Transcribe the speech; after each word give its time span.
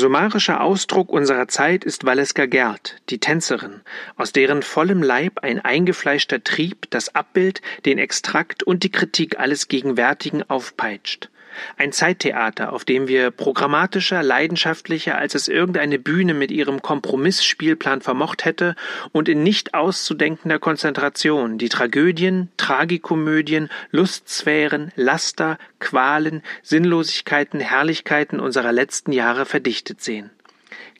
Summarischer 0.00 0.62
Ausdruck 0.62 1.10
unserer 1.10 1.46
Zeit 1.46 1.84
ist 1.84 2.06
Valeska 2.06 2.46
Gerd, 2.46 2.96
die 3.10 3.18
Tänzerin, 3.18 3.82
aus 4.16 4.32
deren 4.32 4.62
vollem 4.62 5.02
Leib 5.02 5.40
ein 5.40 5.60
eingefleischter 5.60 6.42
Trieb 6.42 6.88
das 6.88 7.14
Abbild, 7.14 7.60
den 7.84 7.98
Extrakt 7.98 8.62
und 8.62 8.82
die 8.82 8.90
Kritik 8.90 9.38
alles 9.38 9.68
Gegenwärtigen 9.68 10.42
aufpeitscht. 10.48 11.28
Ein 11.76 11.92
Zeittheater, 11.92 12.72
auf 12.72 12.84
dem 12.84 13.08
wir 13.08 13.30
programmatischer, 13.30 14.22
leidenschaftlicher, 14.22 15.16
als 15.16 15.34
es 15.34 15.48
irgendeine 15.48 15.98
Bühne 15.98 16.34
mit 16.34 16.50
ihrem 16.50 16.82
Kompromissspielplan 16.82 18.00
vermocht 18.00 18.44
hätte 18.44 18.76
und 19.12 19.28
in 19.28 19.42
nicht 19.42 19.74
auszudenkender 19.74 20.58
Konzentration 20.58 21.58
die 21.58 21.68
Tragödien, 21.68 22.50
Tragikomödien, 22.56 23.68
Lustsphären, 23.90 24.92
Laster, 24.96 25.58
Qualen, 25.78 26.42
Sinnlosigkeiten, 26.62 27.60
Herrlichkeiten 27.60 28.40
unserer 28.40 28.72
letzten 28.72 29.12
Jahre 29.12 29.46
verdichtet 29.46 30.00
sehen. 30.00 30.30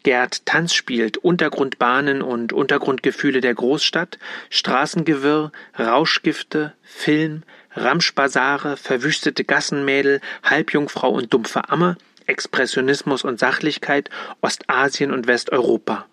Gerd 0.03 0.47
Tanz 0.47 0.73
spielt 0.73 1.19
Untergrundbahnen 1.19 2.23
und 2.23 2.55
Untergrundgefühle 2.55 3.43
der 3.43 3.55
Großstadt, 3.55 4.19
Straßengewirr, 4.49 5.53
Rauschgifte, 5.79 6.73
Film, 6.83 7.43
Ramschbasare, 7.75 8.77
verwüstete 8.77 9.45
Gassenmädel, 9.45 10.21
Halbjungfrau 10.43 11.11
und 11.11 11.33
dumpfe 11.33 11.69
Amme, 11.69 11.97
Expressionismus 12.27 13.25
und 13.25 13.39
Sachlichkeit, 13.39 14.11
Ostasien 14.41 15.13
und 15.13 15.27
Westeuropa. 15.27 16.07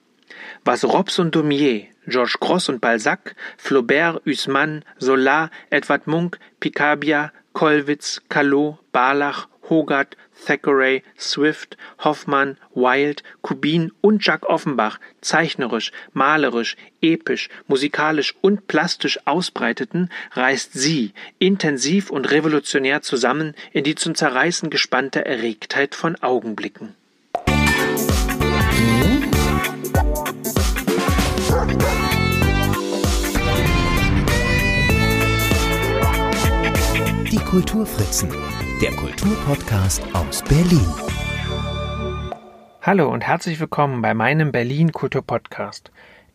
Was 0.65 0.83
Robs 0.83 1.19
und 1.19 1.35
Daumier, 1.35 1.85
Georges 2.07 2.39
Gross 2.39 2.69
und 2.69 2.81
Balzac, 2.81 3.35
Flaubert, 3.57 4.21
Huysman, 4.25 4.83
Zola, 4.99 5.49
Edward 5.69 6.07
Munk, 6.07 6.39
Picabia, 6.59 7.31
Kollwitz, 7.53 8.21
Callot, 8.29 8.77
Barlach, 8.91 9.47
Hogarth, 9.69 10.15
Thackeray, 10.45 11.03
Swift, 11.17 11.77
Hoffmann, 11.99 12.57
Wilde, 12.73 13.23
Kubin 13.41 13.91
und 14.01 14.25
Jacques 14.25 14.47
Offenbach 14.47 14.99
zeichnerisch, 15.21 15.91
malerisch, 16.13 16.75
episch, 17.01 17.49
musikalisch 17.67 18.35
und 18.41 18.67
plastisch 18.67 19.19
ausbreiteten, 19.25 20.09
reißt 20.33 20.73
sie 20.73 21.13
intensiv 21.39 22.09
und 22.09 22.29
revolutionär 22.29 23.01
zusammen 23.01 23.55
in 23.71 23.83
die 23.83 23.95
zum 23.95 24.15
Zerreißen 24.15 24.69
gespannte 24.69 25.25
Erregtheit 25.25 25.95
von 25.95 26.15
Augenblicken. 26.21 26.95
Kulturfritzen 37.49 38.29
der 38.81 38.91
Kulturpodcast 38.91 40.03
aus 40.11 40.43
Berlin. 40.43 40.85
Hallo 42.81 43.09
und 43.09 43.21
herzlich 43.21 43.57
willkommen 43.61 44.01
bei 44.01 44.13
meinem 44.13 44.51
Berlin 44.51 44.91
Kulturpodcast. 44.91 45.89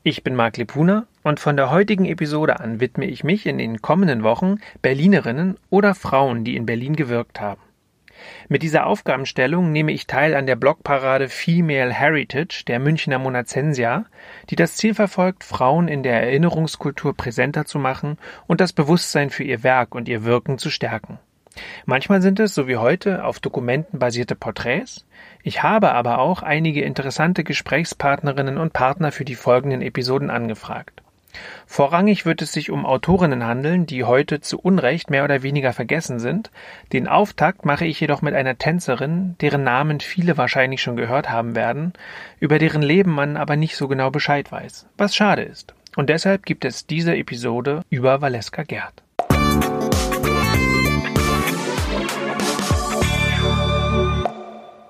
Ich 0.05 0.25
bin 0.25 0.35
Marc 0.35 0.57
Lepuna 0.57 1.07
und 1.23 1.39
von 1.39 1.59
der 1.59 1.71
heutigen 1.71 2.07
Episode 2.07 2.61
an 2.61 2.81
widme 2.81 3.05
ich 3.05 3.25
mich 3.25 3.45
in 3.45 3.59
den 3.59 3.83
kommenden 3.83 4.23
Wochen 4.23 4.57
Berlinerinnen 4.81 5.59
oder 5.69 5.95
Frauen, 5.95 6.45
die 6.45 6.57
in 6.57 6.65
Berlin 6.65 6.97
gewirkt 6.97 7.43
haben. 7.43 7.61
Mit 8.48 8.62
dieser 8.62 8.87
Aufgabenstellung 8.87 9.73
nehme 9.73 9.92
ich 9.92 10.06
teil 10.06 10.34
an 10.34 10.47
der 10.47 10.56
Blogparade 10.56 11.28
Female 11.28 11.92
Heritage 11.92 12.65
der 12.67 12.78
Münchner 12.78 13.19
Monazensia, 13.19 14.05
die 14.51 14.56
das 14.56 14.77
Ziel 14.77 14.95
verfolgt, 14.95 15.45
Frauen 15.45 15.89
in 15.89 16.03
der 16.03 16.23
Erinnerungskultur 16.23 17.17
präsenter 17.17 17.65
zu 17.65 17.78
machen 17.78 18.19
und 18.47 18.61
das 18.61 18.73
Bewusstsein 18.73 19.31
für 19.31 19.45
ihr 19.45 19.62
Werk 19.62 19.95
und 19.95 20.09
ihr 20.09 20.25
Wirken 20.25 20.59
zu 20.59 20.70
stärken. 20.70 21.19
Manchmal 21.84 22.23
sind 22.23 22.41
es, 22.41 22.55
so 22.55 22.67
wie 22.67 22.77
heute, 22.77 23.25
auf 23.25 23.41
Dokumenten 23.41 23.98
basierte 23.98 24.34
Porträts. 24.34 25.05
Ich 25.43 25.62
habe 25.62 25.93
aber 25.93 26.19
auch 26.19 26.43
einige 26.43 26.83
interessante 26.83 27.45
Gesprächspartnerinnen 27.45 28.59
und 28.59 28.73
Partner 28.73 29.12
für 29.12 29.25
die 29.25 29.34
folgenden 29.34 29.83
Episoden 29.83 30.31
angefragt. 30.31 31.02
Vorrangig 31.66 32.27
wird 32.27 32.42
es 32.42 32.52
sich 32.52 32.70
um 32.70 32.86
Autorinnen 32.86 33.44
handeln, 33.44 33.86
die 33.86 34.05
heute 34.05 34.41
zu 34.41 34.59
Unrecht 34.59 35.10
mehr 35.10 35.25
oder 35.25 35.43
weniger 35.43 35.72
vergessen 35.72 36.19
sind. 36.19 36.50
Den 36.93 37.09
Auftakt 37.09 37.65
mache 37.65 37.87
ich 37.87 38.00
jedoch 38.00 38.22
mit 38.22 38.34
einer 38.34 38.59
Tänzerin, 38.59 39.37
deren 39.41 39.65
Namen 39.65 40.00
viele 40.00 40.37
wahrscheinlich 40.37 40.82
schon 40.82 40.97
gehört 40.97 41.31
haben 41.31 41.54
werden, 41.54 41.92
über 42.41 42.59
deren 42.59 42.82
Leben 42.82 43.12
man 43.12 43.37
aber 43.37 43.56
nicht 43.56 43.76
so 43.76 43.88
genau 43.88 44.10
Bescheid 44.10 44.50
weiß, 44.50 44.87
was 44.97 45.15
schade 45.15 45.42
ist. 45.42 45.75
Und 45.97 46.09
deshalb 46.09 46.47
gibt 46.47 46.65
es 46.65 46.87
diese 46.87 47.16
Episode 47.16 47.82
über 47.91 48.21
Valeska 48.21 48.62
Gerd. 48.62 49.02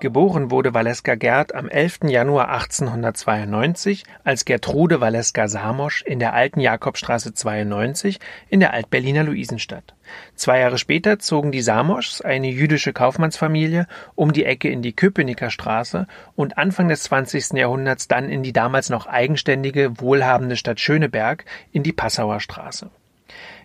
Geboren 0.03 0.51
wurde 0.51 0.73
Valeska 0.73 1.15
Gerd 1.15 1.55
am 1.55 1.69
11. 1.69 2.09
Januar 2.09 2.49
1892 2.49 4.03
als 4.25 4.43
Gertrude 4.43 4.99
Valeska 4.99 5.47
Samosch 5.47 6.01
in 6.01 6.19
der 6.19 6.33
alten 6.33 6.59
Jakobstraße 6.59 7.33
92 7.33 8.19
in 8.49 8.59
der 8.59 8.73
Altberliner 8.73 9.23
Luisenstadt. 9.23 9.95
Zwei 10.35 10.59
Jahre 10.59 10.77
später 10.77 11.19
zogen 11.19 11.53
die 11.53 11.61
Samoschs, 11.61 12.19
eine 12.19 12.49
jüdische 12.49 12.91
Kaufmannsfamilie, 12.91 13.87
um 14.13 14.33
die 14.33 14.43
Ecke 14.43 14.67
in 14.67 14.81
die 14.81 14.91
Köpenicker 14.91 15.49
Straße 15.49 16.05
und 16.35 16.57
Anfang 16.57 16.89
des 16.89 17.03
20. 17.03 17.53
Jahrhunderts 17.53 18.09
dann 18.09 18.27
in 18.27 18.43
die 18.43 18.51
damals 18.51 18.89
noch 18.89 19.07
eigenständige, 19.07 20.01
wohlhabende 20.01 20.57
Stadt 20.57 20.81
Schöneberg 20.81 21.45
in 21.71 21.83
die 21.83 21.93
Passauer 21.93 22.41
Straße. 22.41 22.89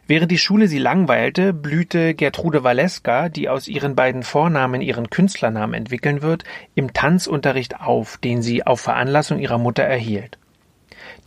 Während 0.09 0.33
die 0.33 0.39
Schule 0.39 0.69
sie 0.69 0.79
langweilte, 0.79 1.53
blühte 1.53 2.15
Gertrude 2.15 2.65
Valeska, 2.65 3.29
die 3.29 3.51
aus 3.51 3.69
ihren 3.69 3.95
beiden 3.95 4.23
Vornamen 4.23 4.81
ihren 4.81 5.11
Künstlernamen 5.11 5.75
entwickeln 5.75 6.23
wird, 6.23 6.45
im 6.75 6.95
Tanzunterricht 6.95 7.79
auf, 7.79 8.17
den 8.17 8.41
sie 8.41 8.67
auf 8.67 8.81
Veranlassung 8.81 9.39
ihrer 9.39 9.59
Mutter 9.59 9.83
erhielt. 9.83 10.39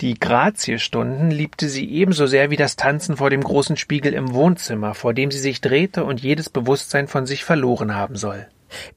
Die 0.00 0.18
Graziestunden 0.18 1.30
liebte 1.30 1.68
sie 1.68 1.88
ebenso 1.92 2.26
sehr 2.26 2.50
wie 2.50 2.56
das 2.56 2.74
Tanzen 2.74 3.16
vor 3.16 3.30
dem 3.30 3.44
großen 3.44 3.76
Spiegel 3.76 4.14
im 4.14 4.34
Wohnzimmer, 4.34 4.94
vor 4.94 5.14
dem 5.14 5.30
sie 5.30 5.38
sich 5.38 5.60
drehte 5.60 6.04
und 6.04 6.20
jedes 6.20 6.50
Bewusstsein 6.50 7.06
von 7.06 7.24
sich 7.24 7.44
verloren 7.44 7.94
haben 7.94 8.16
soll. 8.16 8.48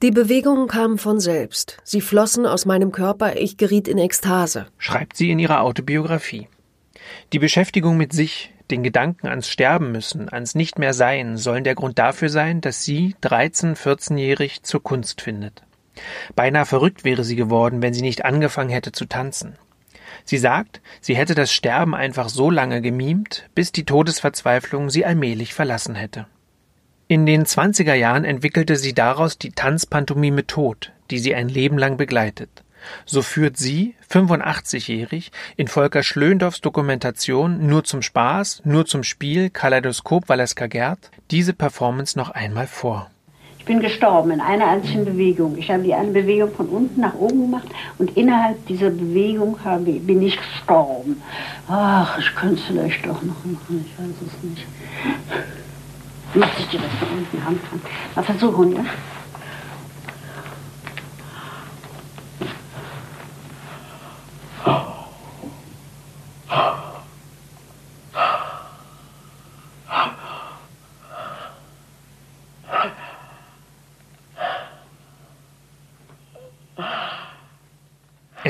Die 0.01 0.09
Bewegungen 0.09 0.67
kamen 0.67 0.97
von 0.97 1.19
selbst. 1.19 1.77
Sie 1.83 2.01
flossen 2.01 2.47
aus 2.47 2.65
meinem 2.65 2.91
Körper, 2.91 3.35
ich 3.35 3.57
geriet 3.57 3.87
in 3.87 3.99
Ekstase, 3.99 4.65
schreibt 4.79 5.15
sie 5.15 5.29
in 5.29 5.37
ihrer 5.37 5.61
Autobiografie. 5.61 6.47
Die 7.33 7.39
Beschäftigung 7.39 7.97
mit 7.97 8.13
sich, 8.13 8.54
den 8.71 8.83
Gedanken 8.83 9.27
ans 9.27 9.49
Sterben 9.49 9.91
müssen, 9.91 10.29
ans 10.29 10.55
Nicht 10.55 10.79
mehr 10.79 10.93
Sein, 10.93 11.37
sollen 11.37 11.63
der 11.63 11.75
Grund 11.75 11.99
dafür 11.99 12.29
sein, 12.29 12.61
dass 12.61 12.83
sie, 12.83 13.15
13-, 13.21 13.75
14-jährig, 13.75 14.63
zur 14.63 14.83
Kunst 14.83 15.21
findet. 15.21 15.63
Beinahe 16.35 16.65
verrückt 16.65 17.03
wäre 17.03 17.23
sie 17.23 17.35
geworden, 17.35 17.81
wenn 17.81 17.93
sie 17.93 18.01
nicht 18.01 18.25
angefangen 18.25 18.69
hätte 18.69 18.91
zu 18.91 19.05
tanzen. 19.05 19.55
Sie 20.23 20.37
sagt, 20.37 20.81
sie 21.01 21.15
hätte 21.15 21.35
das 21.35 21.53
Sterben 21.53 21.93
einfach 21.93 22.29
so 22.29 22.49
lange 22.49 22.81
gemimt, 22.81 23.49
bis 23.53 23.71
die 23.71 23.85
Todesverzweiflung 23.85 24.89
sie 24.89 25.05
allmählich 25.05 25.53
verlassen 25.53 25.95
hätte. 25.95 26.27
In 27.07 27.27
den 27.27 27.45
20er 27.45 27.93
Jahren 27.93 28.25
entwickelte 28.25 28.75
sie 28.75 28.93
daraus 28.93 29.37
die 29.37 29.51
Tanzpantomime 29.51 30.47
Tod, 30.47 30.91
die 31.11 31.19
sie 31.19 31.35
ein 31.35 31.49
Leben 31.49 31.77
lang 31.77 31.97
begleitet. 31.97 32.64
So 33.05 33.21
führt 33.21 33.57
sie, 33.57 33.95
85-jährig, 34.11 35.31
in 35.57 35.67
Volker 35.67 36.03
Schlöndorffs 36.03 36.61
Dokumentation 36.61 37.67
Nur 37.67 37.83
zum 37.83 38.01
Spaß, 38.01 38.61
nur 38.65 38.85
zum 38.85 39.03
Spiel, 39.03 39.49
Kaleidoskop 39.49 40.29
Valeska 40.29 40.67
Gerd, 40.67 41.11
diese 41.31 41.53
Performance 41.53 42.17
noch 42.17 42.29
einmal 42.31 42.67
vor. 42.67 43.09
Ich 43.65 43.67
bin 43.67 43.79
gestorben 43.79 44.29
in 44.29 44.41
einer 44.41 44.67
einzigen 44.67 45.05
Bewegung. 45.05 45.57
Ich 45.57 45.71
habe 45.71 45.81
die 45.81 45.95
eine 45.95 46.11
Bewegung 46.11 46.53
von 46.53 46.67
unten 46.67 47.01
nach 47.01 47.15
oben 47.15 47.41
gemacht 47.41 47.67
und 47.97 48.15
innerhalb 48.15 48.63
dieser 48.67 48.91
Bewegung 48.91 49.57
habe, 49.65 49.91
bin 49.93 50.21
ich 50.21 50.37
gestorben. 50.37 51.19
Ach, 51.67 52.19
ich 52.19 52.35
könnte 52.35 52.61
es 52.61 52.61
vielleicht 52.67 53.03
doch 53.07 53.23
noch 53.23 53.43
machen, 53.43 53.83
ich 53.87 53.97
weiß 53.97 54.15
es 54.27 54.43
nicht. 54.43 54.67
Muss 56.35 56.59
ich 56.59 56.67
direkt 56.67 56.93
von 56.93 57.07
unten 57.17 57.37
anfangen. 57.37 57.81
Mal 58.13 58.23
versuchen, 58.23 58.75
ja? 58.75 58.85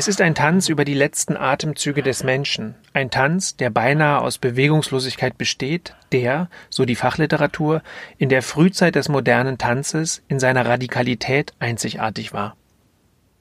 Es 0.05 0.09
ist 0.09 0.21
ein 0.21 0.35
Tanz 0.35 0.69
über 0.69 0.85
die 0.85 0.93
letzten 0.93 1.35
Atemzüge 1.35 2.03
des 2.03 2.23
Menschen, 2.23 2.75
ein 2.93 3.09
Tanz, 3.09 3.55
der 3.55 3.71
beinahe 3.71 4.21
aus 4.21 4.37
Bewegungslosigkeit 4.37 5.35
besteht, 5.35 5.95
der, 6.11 6.47
so 6.69 6.85
die 6.85 6.93
Fachliteratur, 6.93 7.81
in 8.19 8.29
der 8.29 8.43
Frühzeit 8.43 8.93
des 8.93 9.09
modernen 9.09 9.57
Tanzes 9.57 10.21
in 10.27 10.39
seiner 10.39 10.63
Radikalität 10.63 11.53
einzigartig 11.57 12.33
war. 12.33 12.55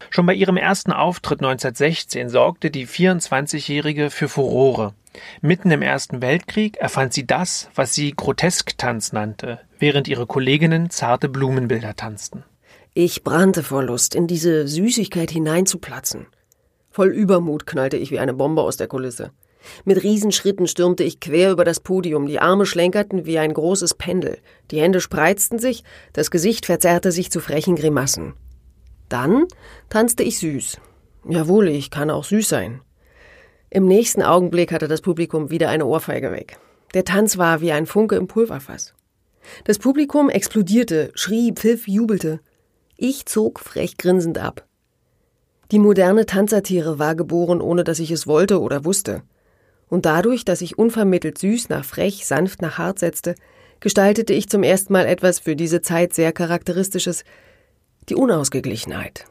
Schon 0.08 0.24
bei 0.24 0.32
ihrem 0.32 0.56
ersten 0.56 0.90
Auftritt 0.90 1.40
1916 1.40 2.30
sorgte 2.30 2.70
die 2.70 2.86
24-Jährige 2.86 4.08
für 4.08 4.30
Furore. 4.30 4.94
Mitten 5.42 5.70
im 5.70 5.82
Ersten 5.82 6.22
Weltkrieg 6.22 6.78
erfand 6.78 7.12
sie 7.12 7.26
das, 7.26 7.68
was 7.74 7.92
sie 7.92 8.12
Grotesktanz 8.12 9.12
nannte, 9.12 9.60
während 9.78 10.08
ihre 10.08 10.26
Kolleginnen 10.26 10.88
zarte 10.88 11.28
Blumenbilder 11.28 11.94
tanzten. 11.94 12.42
Ich 12.94 13.22
brannte 13.22 13.62
vor 13.62 13.82
Lust, 13.82 14.14
in 14.14 14.26
diese 14.26 14.66
Süßigkeit 14.66 15.30
hineinzuplatzen. 15.30 16.26
Voll 16.94 17.08
Übermut 17.08 17.66
knallte 17.66 17.96
ich 17.96 18.12
wie 18.12 18.20
eine 18.20 18.34
Bombe 18.34 18.62
aus 18.62 18.76
der 18.76 18.86
Kulisse. 18.86 19.32
Mit 19.84 20.04
Riesenschritten 20.04 20.68
stürmte 20.68 21.02
ich 21.02 21.18
quer 21.18 21.50
über 21.50 21.64
das 21.64 21.80
Podium, 21.80 22.26
die 22.26 22.38
Arme 22.38 22.66
schlenkerten 22.66 23.26
wie 23.26 23.36
ein 23.36 23.52
großes 23.52 23.94
Pendel, 23.94 24.38
die 24.70 24.80
Hände 24.80 25.00
spreizten 25.00 25.58
sich, 25.58 25.82
das 26.12 26.30
Gesicht 26.30 26.66
verzerrte 26.66 27.10
sich 27.10 27.32
zu 27.32 27.40
frechen 27.40 27.74
Grimassen. 27.74 28.34
Dann 29.08 29.46
tanzte 29.88 30.22
ich 30.22 30.38
süß. 30.38 30.78
Jawohl, 31.28 31.66
ich 31.66 31.90
kann 31.90 32.10
auch 32.10 32.22
süß 32.22 32.48
sein. 32.48 32.80
Im 33.70 33.86
nächsten 33.86 34.22
Augenblick 34.22 34.70
hatte 34.70 34.86
das 34.86 35.00
Publikum 35.00 35.50
wieder 35.50 35.70
eine 35.70 35.86
Ohrfeige 35.86 36.30
weg. 36.30 36.58
Der 36.94 37.04
Tanz 37.04 37.38
war 37.38 37.60
wie 37.60 37.72
ein 37.72 37.86
Funke 37.86 38.14
im 38.14 38.28
Pulverfass. 38.28 38.94
Das 39.64 39.80
Publikum 39.80 40.30
explodierte, 40.30 41.10
schrie, 41.16 41.50
pfiff, 41.54 41.88
jubelte. 41.88 42.38
Ich 42.96 43.26
zog 43.26 43.58
frech 43.58 43.96
grinsend 43.96 44.38
ab. 44.38 44.64
Die 45.70 45.78
moderne 45.78 46.26
Tanzsatire 46.26 46.98
war 46.98 47.14
geboren, 47.14 47.60
ohne 47.60 47.84
dass 47.84 47.98
ich 47.98 48.10
es 48.10 48.26
wollte 48.26 48.60
oder 48.60 48.84
wusste. 48.84 49.22
Und 49.88 50.06
dadurch, 50.06 50.44
dass 50.44 50.60
ich 50.60 50.78
unvermittelt 50.78 51.38
süß 51.38 51.68
nach 51.68 51.84
frech, 51.84 52.26
sanft 52.26 52.62
nach 52.62 52.78
hart 52.78 52.98
setzte, 52.98 53.34
gestaltete 53.80 54.32
ich 54.32 54.48
zum 54.48 54.62
ersten 54.62 54.92
Mal 54.92 55.06
etwas 55.06 55.38
für 55.38 55.56
diese 55.56 55.82
Zeit 55.82 56.14
sehr 56.14 56.32
Charakteristisches, 56.32 57.24
die 58.08 58.14
Unausgeglichenheit. 58.14 59.26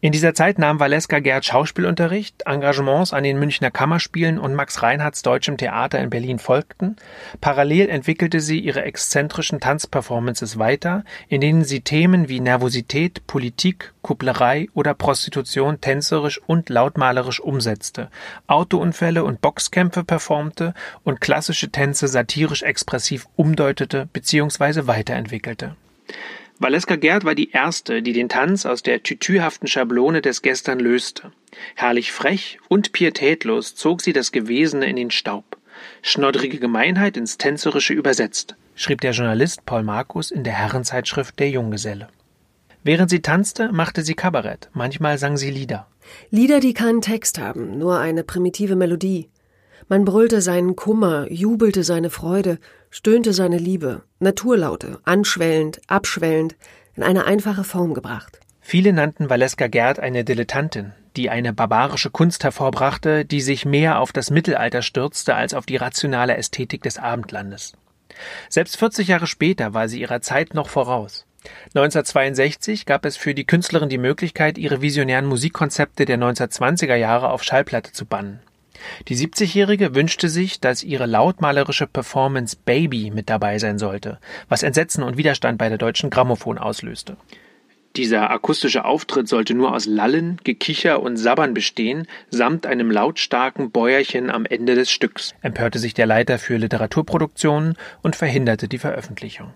In 0.00 0.12
dieser 0.12 0.32
Zeit 0.32 0.60
nahm 0.60 0.78
Valeska 0.78 1.18
Gerd 1.18 1.44
Schauspielunterricht, 1.44 2.42
Engagements 2.46 3.12
an 3.12 3.24
den 3.24 3.36
Münchner 3.36 3.72
Kammerspielen 3.72 4.38
und 4.38 4.54
Max 4.54 4.80
Reinhardts 4.80 5.22
Deutschem 5.22 5.56
Theater 5.56 5.98
in 5.98 6.08
Berlin 6.08 6.38
folgten. 6.38 6.94
Parallel 7.40 7.88
entwickelte 7.88 8.38
sie 8.38 8.60
ihre 8.60 8.82
exzentrischen 8.82 9.58
Tanzperformances 9.58 10.56
weiter, 10.56 11.02
in 11.28 11.40
denen 11.40 11.64
sie 11.64 11.80
Themen 11.80 12.28
wie 12.28 12.38
Nervosität, 12.38 13.26
Politik, 13.26 13.92
Kupplerei 14.02 14.68
oder 14.72 14.94
Prostitution 14.94 15.80
tänzerisch 15.80 16.40
und 16.46 16.68
lautmalerisch 16.68 17.40
umsetzte, 17.40 18.08
Autounfälle 18.46 19.24
und 19.24 19.40
Boxkämpfe 19.40 20.04
performte 20.04 20.74
und 21.02 21.20
klassische 21.20 21.70
Tänze 21.72 22.06
satirisch 22.06 22.62
expressiv 22.62 23.26
umdeutete 23.34 24.08
bzw. 24.12 24.86
weiterentwickelte. 24.86 25.74
Valeska 26.60 26.96
Gerd 26.96 27.24
war 27.24 27.36
die 27.36 27.52
erste, 27.52 28.02
die 28.02 28.12
den 28.12 28.28
Tanz 28.28 28.66
aus 28.66 28.82
der 28.82 29.04
tütühaften 29.04 29.68
Schablone 29.68 30.22
des 30.22 30.42
Gestern 30.42 30.80
löste. 30.80 31.30
Herrlich 31.76 32.10
frech 32.10 32.58
und 32.68 32.90
pietätlos 32.92 33.76
zog 33.76 34.00
sie 34.00 34.12
das 34.12 34.32
Gewesene 34.32 34.86
in 34.86 34.96
den 34.96 35.12
Staub. 35.12 35.56
Schnoddrige 36.02 36.58
Gemeinheit 36.58 37.16
ins 37.16 37.38
Tänzerische 37.38 37.94
übersetzt, 37.94 38.56
schrieb 38.74 39.00
der 39.02 39.12
Journalist 39.12 39.64
Paul 39.66 39.84
Markus 39.84 40.32
in 40.32 40.42
der 40.42 40.54
Herrenzeitschrift 40.54 41.38
Der 41.38 41.50
Junggeselle. 41.50 42.08
Während 42.82 43.10
sie 43.10 43.22
tanzte, 43.22 43.70
machte 43.70 44.02
sie 44.02 44.14
Kabarett, 44.14 44.68
manchmal 44.72 45.18
sang 45.18 45.36
sie 45.36 45.50
Lieder. 45.50 45.86
Lieder, 46.30 46.58
die 46.58 46.74
keinen 46.74 47.02
Text 47.02 47.38
haben, 47.38 47.78
nur 47.78 48.00
eine 48.00 48.24
primitive 48.24 48.74
Melodie. 48.74 49.28
Man 49.88 50.04
brüllte 50.04 50.42
seinen 50.42 50.74
Kummer, 50.74 51.30
jubelte 51.30 51.84
seine 51.84 52.10
Freude, 52.10 52.58
stöhnte 52.90 53.32
seine 53.32 53.58
Liebe, 53.58 54.02
Naturlaute, 54.18 55.00
anschwellend, 55.04 55.80
abschwellend, 55.86 56.56
in 56.94 57.02
eine 57.02 57.24
einfache 57.24 57.64
Form 57.64 57.94
gebracht. 57.94 58.40
Viele 58.60 58.92
nannten 58.92 59.30
Valeska 59.30 59.66
Gerd 59.66 59.98
eine 59.98 60.24
Dilettantin, 60.24 60.92
die 61.16 61.30
eine 61.30 61.52
barbarische 61.52 62.10
Kunst 62.10 62.44
hervorbrachte, 62.44 63.24
die 63.24 63.40
sich 63.40 63.64
mehr 63.64 63.98
auf 63.98 64.12
das 64.12 64.30
Mittelalter 64.30 64.82
stürzte 64.82 65.34
als 65.34 65.54
auf 65.54 65.66
die 65.66 65.76
rationale 65.76 66.36
Ästhetik 66.36 66.82
des 66.82 66.98
Abendlandes. 66.98 67.72
Selbst 68.48 68.76
40 68.76 69.08
Jahre 69.08 69.26
später 69.26 69.74
war 69.74 69.88
sie 69.88 70.00
ihrer 70.00 70.20
Zeit 70.20 70.54
noch 70.54 70.68
voraus. 70.68 71.24
1962 71.74 72.84
gab 72.84 73.04
es 73.04 73.16
für 73.16 73.34
die 73.34 73.46
Künstlerin 73.46 73.88
die 73.88 73.98
Möglichkeit, 73.98 74.58
ihre 74.58 74.82
visionären 74.82 75.26
Musikkonzepte 75.26 76.04
der 76.04 76.18
1920er 76.18 76.96
Jahre 76.96 77.30
auf 77.30 77.44
Schallplatte 77.44 77.92
zu 77.92 78.06
bannen. 78.06 78.40
Die 79.08 79.16
70-Jährige 79.16 79.94
wünschte 79.94 80.28
sich, 80.28 80.60
dass 80.60 80.82
ihre 80.82 81.06
lautmalerische 81.06 81.86
Performance 81.86 82.56
Baby 82.64 83.10
mit 83.10 83.28
dabei 83.28 83.58
sein 83.58 83.78
sollte, 83.78 84.18
was 84.48 84.62
Entsetzen 84.62 85.02
und 85.02 85.16
Widerstand 85.16 85.58
bei 85.58 85.68
der 85.68 85.78
Deutschen 85.78 86.10
Grammophon 86.10 86.58
auslöste. 86.58 87.16
Dieser 87.96 88.30
akustische 88.30 88.84
Auftritt 88.84 89.28
sollte 89.28 89.54
nur 89.54 89.74
aus 89.74 89.86
Lallen, 89.86 90.38
Gekicher 90.44 91.02
und 91.02 91.16
Sabbern 91.16 91.54
bestehen, 91.54 92.06
samt 92.30 92.66
einem 92.66 92.90
lautstarken 92.90 93.70
Bäuerchen 93.70 94.30
am 94.30 94.44
Ende 94.46 94.74
des 94.74 94.90
Stücks, 94.90 95.34
empörte 95.42 95.78
sich 95.78 95.94
der 95.94 96.06
Leiter 96.06 96.38
für 96.38 96.58
Literaturproduktionen 96.58 97.74
und 98.02 98.14
verhinderte 98.14 98.68
die 98.68 98.78
Veröffentlichung. 98.78 99.52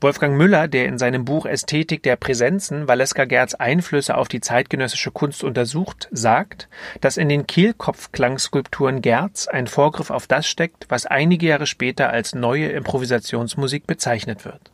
Wolfgang 0.00 0.36
Müller, 0.36 0.68
der 0.68 0.86
in 0.86 0.98
seinem 0.98 1.24
Buch 1.24 1.46
Ästhetik 1.46 2.02
der 2.02 2.16
Präsenzen 2.16 2.88
Valeska 2.88 3.24
Gerds 3.24 3.54
Einflüsse 3.54 4.16
auf 4.16 4.28
die 4.28 4.40
zeitgenössische 4.40 5.10
Kunst 5.10 5.44
untersucht, 5.44 6.08
sagt, 6.10 6.68
dass 7.00 7.16
in 7.16 7.28
den 7.28 7.46
Kehlkopfklangskulpturen 7.46 9.00
Gerds 9.00 9.48
ein 9.48 9.66
Vorgriff 9.66 10.10
auf 10.10 10.26
das 10.26 10.46
steckt, 10.46 10.86
was 10.88 11.06
einige 11.06 11.46
Jahre 11.46 11.66
später 11.66 12.10
als 12.10 12.34
neue 12.34 12.68
Improvisationsmusik 12.68 13.86
bezeichnet 13.86 14.44
wird. 14.44 14.70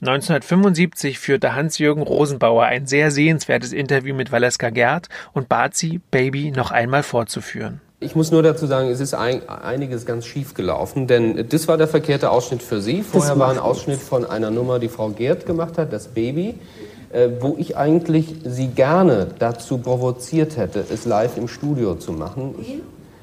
1975 0.00 1.20
führte 1.20 1.54
Hans-Jürgen 1.54 2.02
Rosenbauer 2.02 2.64
ein 2.64 2.86
sehr 2.86 3.12
sehenswertes 3.12 3.72
Interview 3.72 4.16
mit 4.16 4.32
Valeska 4.32 4.70
Gerd 4.70 5.08
und 5.32 5.48
bat 5.48 5.76
sie, 5.76 6.00
Baby 6.10 6.50
noch 6.50 6.72
einmal 6.72 7.04
fortzuführen. 7.04 7.80
Ich 8.02 8.16
muss 8.16 8.30
nur 8.30 8.42
dazu 8.42 8.66
sagen, 8.66 8.88
es 8.88 9.00
ist 9.00 9.14
ein, 9.14 9.48
einiges 9.48 10.04
ganz 10.04 10.26
schief 10.26 10.54
gelaufen, 10.54 11.06
denn 11.06 11.48
das 11.48 11.68
war 11.68 11.76
der 11.76 11.88
verkehrte 11.88 12.30
Ausschnitt 12.30 12.62
für 12.62 12.80
Sie. 12.80 13.02
Vorher 13.02 13.38
war 13.38 13.50
ein 13.50 13.58
Ausschnitt 13.58 14.00
von 14.00 14.24
einer 14.24 14.50
Nummer, 14.50 14.78
die 14.78 14.88
Frau 14.88 15.10
Gerd 15.10 15.46
gemacht 15.46 15.78
hat, 15.78 15.92
das 15.92 16.08
Baby, 16.08 16.54
äh, 17.10 17.28
wo 17.40 17.54
ich 17.58 17.76
eigentlich 17.76 18.34
Sie 18.44 18.68
gerne 18.68 19.28
dazu 19.38 19.78
provoziert 19.78 20.56
hätte, 20.56 20.84
es 20.92 21.04
live 21.04 21.36
im 21.36 21.48
Studio 21.48 21.94
zu 21.94 22.12
machen. 22.12 22.54
Ich, 22.60 22.78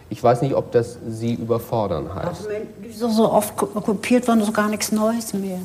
ich 0.09 0.23
weiß 0.23 0.41
nicht, 0.41 0.55
ob 0.55 0.71
das 0.71 0.97
Sie 1.07 1.33
überfordern 1.33 2.13
heißt. 2.13 2.47
Die 2.83 2.91
so, 2.91 3.09
so 3.09 3.31
oft 3.31 3.55
kopiert 3.57 4.27
worden, 4.27 4.41
ist 4.41 4.53
gar 4.53 4.69
nichts 4.69 4.91
Neues 4.91 5.33
mehr. 5.33 5.59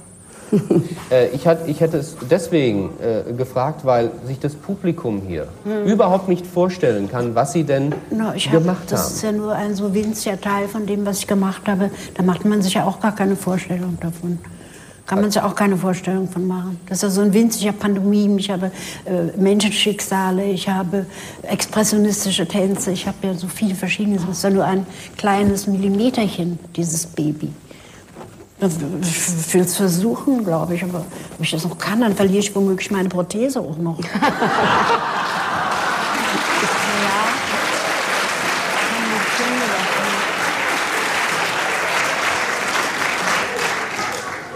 Äh, 1.11 1.29
ich, 1.29 1.47
hat, 1.47 1.69
ich 1.69 1.81
hätte 1.81 1.99
es 1.99 2.17
deswegen 2.31 2.91
äh, 2.99 3.33
gefragt, 3.35 3.85
weil 3.85 4.11
sich 4.27 4.41
das 4.41 4.55
Publikum 4.55 5.23
hier 5.27 5.49
hm. 5.65 5.85
überhaupt 5.85 6.29
nicht 6.29 6.47
vorstellen 6.47 7.11
kann, 7.11 7.35
was 7.35 7.53
sie 7.53 7.65
denn 7.65 7.95
no, 8.11 8.33
gemacht 8.33 8.47
hab, 8.47 8.61
haben. 8.61 8.87
Das 8.89 9.13
ist 9.13 9.23
ja 9.23 9.33
nur 9.33 9.53
ein 9.53 9.75
so 9.75 9.93
winziger 9.93 10.41
Teil 10.41 10.67
von 10.67 10.87
dem, 10.87 11.05
was 11.05 11.19
ich 11.19 11.27
gemacht 11.27 11.63
habe. 11.67 11.91
Da 12.15 12.23
macht 12.23 12.45
man 12.45 12.63
sich 12.63 12.75
ja 12.75 12.85
auch 12.85 13.01
gar 13.01 13.15
keine 13.15 13.37
Vorstellung 13.37 13.99
davon. 14.01 14.39
Kann 15.07 15.21
man 15.21 15.31
sich 15.31 15.43
auch 15.43 15.55
keine 15.55 15.77
Vorstellung 15.77 16.29
von 16.29 16.47
machen. 16.47 16.81
Das 16.87 16.99
ist 16.99 17.03
ja 17.03 17.11
so 17.11 17.21
ein 17.21 17.35
winziger 17.35 17.73
Pandemie. 17.73 18.35
Ich 18.39 18.49
habe 18.49 18.71
äh, 19.05 19.39
Menschenschicksale, 19.39 20.47
ich 20.47 20.67
habe 20.67 21.05
expressionistische 21.43 22.49
Tänze, 22.49 22.93
ich 22.93 23.07
habe 23.07 23.19
ja 23.23 23.35
so 23.35 23.47
viele 23.47 23.75
verschiedene. 23.75 24.17
Es 24.17 24.27
ist 24.27 24.43
ja 24.43 24.49
nur 24.49 24.65
ein 24.65 24.87
kleines 25.19 25.67
Millimeterchen, 25.67 26.59
dieses 26.75 27.05
Baby. 27.05 27.53
Ich 28.67 29.55
will 29.55 29.63
es 29.63 29.77
versuchen, 29.77 30.45
glaube 30.45 30.75
ich, 30.75 30.83
aber 30.83 31.05
wenn 31.37 31.45
ich 31.45 31.51
das 31.51 31.65
noch 31.65 31.79
kann, 31.79 32.01
dann 32.01 32.15
verliere 32.15 32.39
ich 32.39 32.55
womöglich 32.55 32.91
meine 32.91 33.09
Prothese 33.09 33.61
auch 33.61 33.77
noch. 33.77 33.99
ja. 34.03 34.09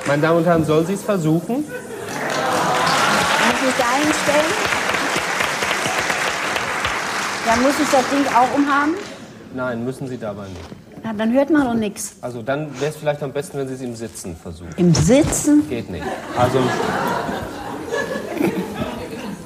Meine 0.06 0.22
Damen 0.22 0.38
und 0.38 0.46
Herren, 0.46 0.64
soll 0.64 0.86
sie 0.86 0.94
es 0.94 1.02
versuchen? 1.02 1.56
Muss 1.56 1.66
ich 3.68 3.74
da 3.76 3.92
hinstellen? 4.02 4.52
Ja, 7.46 7.56
muss 7.56 7.74
ich 7.78 7.90
das 7.90 8.08
Ding 8.08 8.26
auch 8.34 8.54
umhaben? 8.56 8.94
Nein, 9.54 9.84
müssen 9.84 10.06
Sie 10.06 10.18
dabei 10.18 10.48
nicht. 10.48 10.77
Na, 11.08 11.14
dann 11.14 11.32
hört 11.32 11.48
man 11.48 11.64
doch 11.64 11.72
nichts. 11.72 12.16
Also 12.20 12.42
dann 12.42 12.68
wäre 12.80 12.90
es 12.90 12.96
vielleicht 12.98 13.22
am 13.22 13.32
besten, 13.32 13.56
wenn 13.56 13.66
Sie 13.66 13.74
es 13.74 13.80
im 13.80 13.96
Sitzen 13.96 14.36
versuchen. 14.36 14.68
Im 14.76 14.94
Sitzen? 14.94 15.66
Geht 15.66 15.88
nicht. 15.88 16.04
Also 16.36 16.58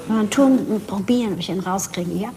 Mal 0.09 0.27
tun, 0.27 0.81
probieren, 0.85 1.33
ob 1.33 1.39
ich 1.39 1.49
ihn 1.49 1.61
rauskriege, 1.61 2.11
ja? 2.11 2.29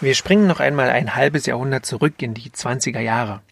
Wir 0.00 0.14
springen 0.14 0.46
noch 0.46 0.60
einmal 0.60 0.88
ein 0.90 1.14
halbes 1.14 1.44
Jahrhundert 1.46 1.84
zurück 1.84 2.14
in 2.22 2.32
die 2.34 2.50
20er 2.50 3.00
Jahre. 3.00 3.42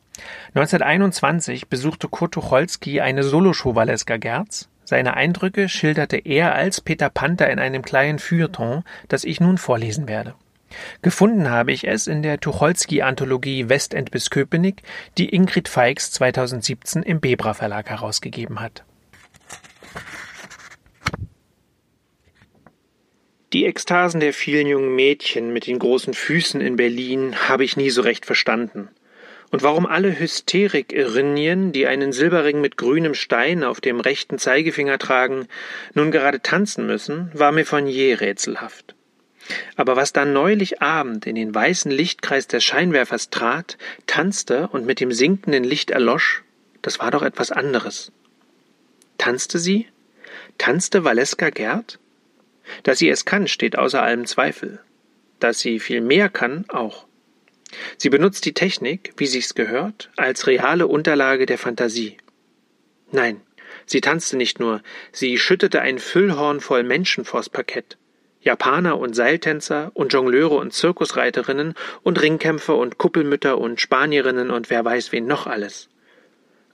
1921 0.54 1.68
besuchte 1.68 2.08
Kurt 2.08 2.32
Tucholsky 2.32 3.00
eine 3.00 3.22
Soloshow 3.22 3.74
Valeska 3.74 4.16
Gerz. 4.16 4.68
Seine 4.84 5.14
Eindrücke 5.14 5.68
schilderte 5.68 6.16
er 6.16 6.54
als 6.54 6.80
Peter 6.80 7.10
Panther 7.10 7.50
in 7.50 7.58
einem 7.58 7.82
kleinen 7.82 8.18
Feuilleton, 8.18 8.82
das 9.08 9.24
ich 9.24 9.40
nun 9.40 9.58
vorlesen 9.58 10.08
werde. 10.08 10.34
Gefunden 11.02 11.50
habe 11.50 11.72
ich 11.72 11.86
es 11.86 12.06
in 12.06 12.22
der 12.22 12.40
Tucholsky-Anthologie 12.40 13.68
Westend 13.68 14.10
bis 14.10 14.30
Köpenick, 14.30 14.82
die 15.18 15.34
Ingrid 15.34 15.68
Feix 15.68 16.10
2017 16.12 17.02
im 17.02 17.20
Bebra 17.20 17.52
Verlag 17.54 17.90
herausgegeben 17.90 18.60
hat. 18.60 18.84
Die 23.54 23.64
Ekstasen 23.64 24.20
der 24.20 24.34
vielen 24.34 24.66
jungen 24.66 24.94
Mädchen 24.94 25.54
mit 25.54 25.66
den 25.66 25.78
großen 25.78 26.12
Füßen 26.12 26.60
in 26.60 26.76
Berlin 26.76 27.48
habe 27.48 27.64
ich 27.64 27.78
nie 27.78 27.88
so 27.88 28.02
recht 28.02 28.26
verstanden. 28.26 28.88
Und 29.50 29.62
warum 29.62 29.86
alle 29.86 30.18
Hysterik-Irrnien, 30.18 31.72
die 31.72 31.86
einen 31.86 32.12
Silberring 32.12 32.60
mit 32.60 32.76
grünem 32.76 33.14
Stein 33.14 33.64
auf 33.64 33.80
dem 33.80 34.00
rechten 34.00 34.38
Zeigefinger 34.38 34.98
tragen, 34.98 35.48
nun 35.94 36.10
gerade 36.10 36.42
tanzen 36.42 36.86
müssen, 36.86 37.30
war 37.32 37.50
mir 37.50 37.64
von 37.64 37.86
je 37.86 38.12
rätselhaft. 38.12 38.94
Aber 39.76 39.96
was 39.96 40.12
dann 40.12 40.34
neulich 40.34 40.82
Abend 40.82 41.26
in 41.26 41.34
den 41.34 41.54
weißen 41.54 41.90
Lichtkreis 41.90 42.48
des 42.48 42.62
Scheinwerfers 42.64 43.30
trat, 43.30 43.78
tanzte 44.06 44.68
und 44.68 44.84
mit 44.84 45.00
dem 45.00 45.10
sinkenden 45.10 45.64
Licht 45.64 45.90
erlosch, 45.90 46.42
das 46.82 46.98
war 46.98 47.10
doch 47.10 47.22
etwas 47.22 47.50
anderes. 47.50 48.12
Tanzte 49.16 49.58
sie? 49.58 49.86
Tanzte 50.58 51.02
Valeska 51.04 51.48
Gerd? 51.48 51.98
Dass 52.82 52.98
sie 52.98 53.08
es 53.08 53.24
kann, 53.24 53.48
steht 53.48 53.76
außer 53.78 54.02
allem 54.02 54.26
Zweifel. 54.26 54.80
Dass 55.40 55.60
sie 55.60 55.80
viel 55.80 56.00
mehr 56.00 56.28
kann, 56.28 56.64
auch. 56.68 57.06
Sie 57.96 58.08
benutzt 58.08 58.44
die 58.44 58.54
Technik, 58.54 59.12
wie 59.16 59.26
sich's 59.26 59.54
gehört, 59.54 60.10
als 60.16 60.46
reale 60.46 60.86
Unterlage 60.86 61.46
der 61.46 61.58
Fantasie. 61.58 62.16
Nein, 63.10 63.40
sie 63.86 64.00
tanzte 64.00 64.36
nicht 64.36 64.58
nur, 64.60 64.82
sie 65.12 65.38
schüttete 65.38 65.80
ein 65.80 65.98
Füllhorn 65.98 66.60
voll 66.60 66.82
Menschen 66.82 67.24
vors 67.24 67.48
Parkett. 67.48 67.98
Japaner 68.40 68.98
und 68.98 69.14
Seiltänzer 69.14 69.90
und 69.94 70.12
Jongleure 70.12 70.54
und 70.54 70.72
Zirkusreiterinnen 70.72 71.74
und 72.02 72.20
Ringkämpfer 72.20 72.76
und 72.76 72.96
Kuppelmütter 72.96 73.58
und 73.58 73.80
Spanierinnen 73.80 74.50
und 74.50 74.70
wer 74.70 74.84
weiß 74.84 75.12
wen 75.12 75.26
noch 75.26 75.46
alles. 75.46 75.88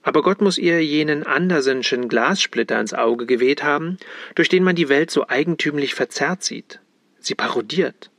Aber 0.05 0.21
Gott 0.21 0.39
muss 0.39 0.59
ihr 0.59 0.85
jenen 0.85 1.25
Andersenschen 1.25 2.07
Glassplitter 2.07 2.79
ins 2.79 2.93
Auge 2.93 3.25
geweht 3.25 3.63
haben, 3.63 3.97
durch 4.35 4.49
den 4.49 4.63
man 4.63 4.75
die 4.75 4.87
Welt 4.87 5.09
so 5.09 5.27
eigentümlich 5.27 5.95
verzerrt 5.95 6.43
sieht. 6.43 6.79
Sie 7.19 7.33
parodiert. 7.33 8.11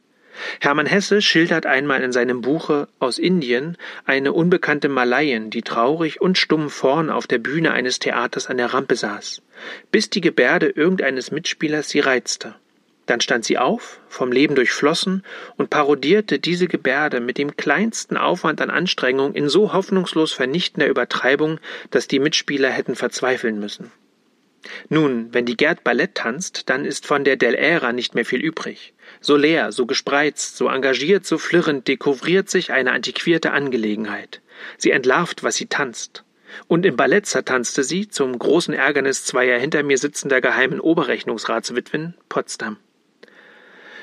Hermann 0.60 0.86
Hesse 0.86 1.22
schildert 1.22 1.64
einmal 1.64 2.02
in 2.02 2.10
seinem 2.10 2.40
Buche 2.40 2.88
Aus 2.98 3.18
Indien 3.20 3.76
eine 4.04 4.32
unbekannte 4.32 4.88
Malayen, 4.88 5.48
die 5.50 5.62
traurig 5.62 6.20
und 6.20 6.38
stumm 6.38 6.70
vorn 6.70 7.08
auf 7.08 7.28
der 7.28 7.38
Bühne 7.38 7.70
eines 7.70 8.00
Theaters 8.00 8.48
an 8.48 8.56
der 8.56 8.74
Rampe 8.74 8.96
saß, 8.96 9.42
bis 9.92 10.10
die 10.10 10.20
Gebärde 10.20 10.68
irgendeines 10.68 11.30
Mitspielers 11.30 11.88
sie 11.88 12.00
reizte. 12.00 12.56
Dann 13.06 13.20
stand 13.20 13.44
sie 13.44 13.56
auf, 13.56 14.00
vom 14.08 14.32
Leben 14.32 14.56
durchflossen, 14.56 15.22
und 15.56 15.70
parodierte 15.70 16.38
diese 16.38 16.66
Gebärde 16.66 17.20
mit 17.20 17.38
dem 17.38 17.56
kleinsten 17.56 18.16
Aufwand 18.16 18.60
an 18.60 18.70
Anstrengung 18.70 19.34
in 19.34 19.48
so 19.48 19.72
hoffnungslos 19.72 20.32
vernichtender 20.32 20.88
Übertreibung, 20.88 21.60
dass 21.90 22.08
die 22.08 22.18
Mitspieler 22.18 22.70
hätten 22.70 22.96
verzweifeln 22.96 23.58
müssen. 23.60 23.92
Nun, 24.88 25.32
wenn 25.32 25.46
die 25.46 25.56
Gerd 25.56 25.84
Ballett 25.84 26.16
tanzt, 26.16 26.68
dann 26.68 26.84
ist 26.84 27.06
von 27.06 27.24
der 27.24 27.36
Del 27.36 27.54
Era 27.54 27.92
nicht 27.92 28.16
mehr 28.16 28.24
viel 28.24 28.40
übrig. 28.40 28.94
So 29.20 29.36
leer, 29.36 29.70
so 29.70 29.86
gespreizt, 29.86 30.56
so 30.56 30.68
engagiert, 30.68 31.24
so 31.24 31.38
flirrend 31.38 31.86
dekouvriert 31.86 32.50
sich 32.50 32.72
eine 32.72 32.92
antiquierte 32.92 33.52
Angelegenheit. 33.52 34.40
Sie 34.76 34.90
entlarvt, 34.90 35.44
was 35.44 35.54
sie 35.56 35.66
tanzt. 35.66 36.24
Und 36.68 36.86
im 36.86 36.96
Ballett 36.96 37.26
zertanzte 37.26 37.84
sie, 37.84 38.08
zum 38.08 38.38
großen 38.38 38.74
Ärgernis 38.74 39.24
zweier 39.24 39.58
hinter 39.58 39.82
mir 39.82 39.98
sitzender 39.98 40.40
geheimen 40.40 40.80
Oberrechnungsratswitwen, 40.80 42.14
Potsdam. 42.28 42.78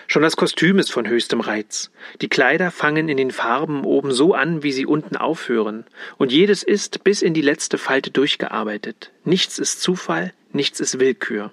Schon 0.07 0.22
das 0.22 0.36
Kostüm 0.36 0.79
ist 0.79 0.91
von 0.91 1.07
höchstem 1.07 1.39
Reiz. 1.39 1.91
Die 2.22 2.29
Kleider 2.29 2.72
fangen 2.72 3.10
in 3.10 3.17
den 3.17 3.31
Farben 3.31 3.83
oben 3.86 4.12
so 4.12 4.33
an, 4.33 4.63
wie 4.63 4.72
sie 4.72 4.86
unten 4.86 5.17
aufhören, 5.17 5.86
und 6.17 6.31
jedes 6.31 6.63
ist 6.63 7.03
bis 7.03 7.22
in 7.22 7.33
die 7.33 7.41
letzte 7.41 7.77
Falte 7.77 8.12
durchgearbeitet. 8.12 9.12
Nichts 9.24 9.60
ist 9.60 9.81
Zufall, 9.81 10.33
nichts 10.51 10.79
ist 10.79 11.00
Willkür. 11.00 11.51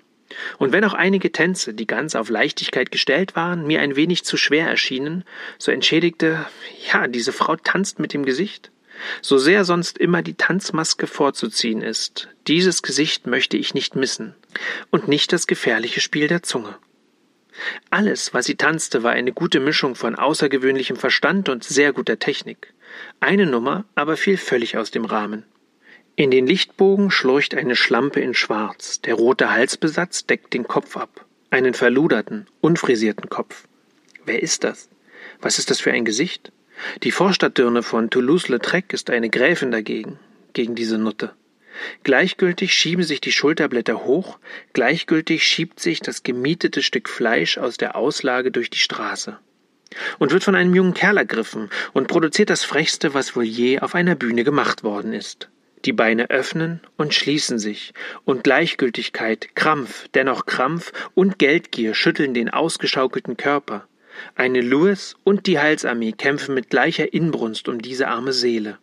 Und 0.59 0.73
wenn 0.73 0.85
auch 0.85 0.95
einige 0.95 1.33
Tänze, 1.33 1.75
die 1.75 1.87
ganz 1.87 2.15
auf 2.15 2.29
Leichtigkeit 2.29 2.91
gestellt 2.91 3.35
waren, 3.35 3.67
mir 3.67 3.81
ein 3.81 3.97
wenig 3.97 4.25
zu 4.25 4.37
schwer 4.37 4.69
erschienen, 4.69 5.25
so 5.59 5.73
entschädigte, 5.73 6.47
ja, 6.93 7.09
diese 7.09 7.33
Frau 7.33 7.57
tanzt 7.57 7.99
mit 7.99 8.13
dem 8.13 8.25
Gesicht. 8.25 8.71
So 9.23 9.39
sehr 9.39 9.65
sonst 9.65 9.99
immer 9.99 10.23
die 10.23 10.35
Tanzmaske 10.35 11.07
vorzuziehen 11.07 11.83
ist, 11.83 12.29
dieses 12.47 12.83
Gesicht 12.83 13.27
möchte 13.27 13.57
ich 13.57 13.75
nicht 13.75 13.97
missen, 13.97 14.35
und 14.91 15.09
nicht 15.09 15.33
das 15.33 15.47
gefährliche 15.47 16.01
Spiel 16.01 16.29
der 16.29 16.43
Zunge. 16.43 16.77
Alles, 17.91 18.33
was 18.35 18.47
sie 18.47 18.57
tanzte, 18.57 19.03
war 19.03 19.13
eine 19.13 19.33
gute 19.33 19.61
Mischung 19.61 19.95
von 19.95 20.15
außergewöhnlichem 20.15 20.97
Verstand 20.97 21.49
und 21.49 21.65
sehr 21.65 21.93
guter 21.93 22.19
Technik. 22.19 22.73
Eine 23.21 23.47
Nummer 23.47 23.85
aber 23.95 24.17
fiel 24.17 24.37
völlig 24.37 24.77
aus 24.77 24.91
dem 24.91 25.05
Rahmen. 25.05 25.45
In 26.17 26.31
den 26.31 26.47
Lichtbogen 26.47 27.11
schlurcht 27.11 27.55
eine 27.55 27.77
Schlampe 27.77 28.21
in 28.21 28.35
Schwarz, 28.35 29.01
der 29.01 29.15
rote 29.15 29.51
Halsbesatz 29.51 30.27
deckt 30.27 30.53
den 30.53 30.69
Kopf 30.69 30.97
ab, 30.97 31.25
einen 31.51 31.73
verluderten, 31.73 32.47
unfrisierten 32.61 33.31
Kopf. 33.31 33.67
Wer 34.27 34.43
ist 34.43 34.65
das? 34.65 34.89
Was 35.41 35.59
ist 35.59 35.71
das 35.71 35.81
für 35.81 35.93
ein 35.93 36.05
Gesicht? 36.05 36.53
Die 37.03 37.11
Vorstadtdirne 37.11 37.83
von 37.83 38.11
Toulouse-Lautrec 38.11 38.93
ist 38.93 39.11
eine 39.11 39.31
Gräfin 39.31 39.71
dagegen, 39.71 40.19
gegen 40.53 40.75
diese 40.75 40.99
Nutte. 40.99 41.33
Gleichgültig 42.03 42.75
schieben 42.75 43.05
sich 43.05 43.21
die 43.21 43.33
Schulterblätter 43.33 44.05
hoch, 44.05 44.39
gleichgültig 44.73 45.45
schiebt 45.45 45.81
sich 45.81 46.01
das 46.01 46.23
gemietete 46.23 46.83
Stück 46.83 47.09
Fleisch 47.09 47.59
aus 47.59 47.77
der 47.77 47.97
Auslage 47.97 48.51
durch 48.51 48.71
die 48.71 48.79
Straße. 48.79 49.39
Und 50.19 50.33
wird 50.33 50.45
von 50.45 50.55
einem 50.55 50.75
jungen 50.75 50.95
Kerl 50.95 51.17
ergriffen 51.17 51.69
und 51.93 52.07
produziert 52.07 52.51
das 52.51 52.65
Frechste, 52.65 53.13
was 53.15 53.35
wohl 53.35 53.45
je 53.45 53.81
auf 53.81 53.95
einer 53.95 54.15
Bühne 54.15 54.45
gemacht 54.45 54.85
worden 54.85 55.13
ist. 55.13 55.49
Die 55.85 55.93
Beine 55.93 56.29
öffnen 56.29 56.81
und 56.99 57.15
schließen 57.15 57.59
sich, 57.59 57.95
und 58.25 58.45
Gleichgültigkeit, 58.45 59.55
Krampf, 59.55 60.09
dennoch 60.15 60.45
Krampf 60.45 60.93
und 61.15 61.39
Geldgier 61.39 61.95
schütteln 61.95 62.35
den 62.35 62.51
ausgeschaukelten 62.51 63.39
Körper. 63.39 63.89
Eine 64.35 64.61
Louis 64.61 65.17
und 65.25 65.47
die 65.47 65.59
Heilsarmee 65.59 66.13
kämpfen 66.13 66.55
mit 66.55 66.69
gleicher 66.69 67.15
Inbrunst 67.15 67.69
um 67.69 67.81
diese 67.81 68.09
arme 68.09 68.35
Seele. 68.35 68.79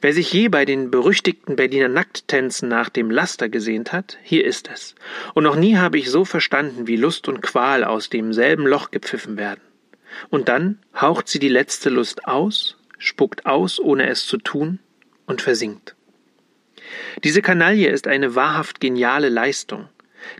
Wer 0.00 0.12
sich 0.12 0.32
je 0.32 0.48
bei 0.48 0.64
den 0.64 0.90
berüchtigten 0.90 1.56
Berliner 1.56 1.88
Nackttänzen 1.88 2.68
nach 2.68 2.88
dem 2.88 3.10
Laster 3.10 3.48
gesehnt 3.48 3.92
hat, 3.92 4.18
hier 4.22 4.44
ist 4.44 4.68
es. 4.72 4.94
Und 5.34 5.44
noch 5.44 5.56
nie 5.56 5.76
habe 5.76 5.98
ich 5.98 6.10
so 6.10 6.24
verstanden, 6.24 6.86
wie 6.86 6.96
Lust 6.96 7.28
und 7.28 7.42
Qual 7.42 7.84
aus 7.84 8.08
demselben 8.08 8.66
Loch 8.66 8.90
gepfiffen 8.90 9.36
werden. 9.36 9.60
Und 10.30 10.48
dann 10.48 10.78
haucht 10.98 11.28
sie 11.28 11.38
die 11.38 11.48
letzte 11.48 11.90
Lust 11.90 12.26
aus, 12.26 12.76
spuckt 12.98 13.46
aus, 13.46 13.78
ohne 13.78 14.08
es 14.08 14.26
zu 14.26 14.38
tun, 14.38 14.78
und 15.26 15.42
versinkt. 15.42 15.94
Diese 17.24 17.42
Kanaille 17.42 17.90
ist 17.90 18.06
eine 18.06 18.34
wahrhaft 18.34 18.80
geniale 18.80 19.28
Leistung. 19.28 19.88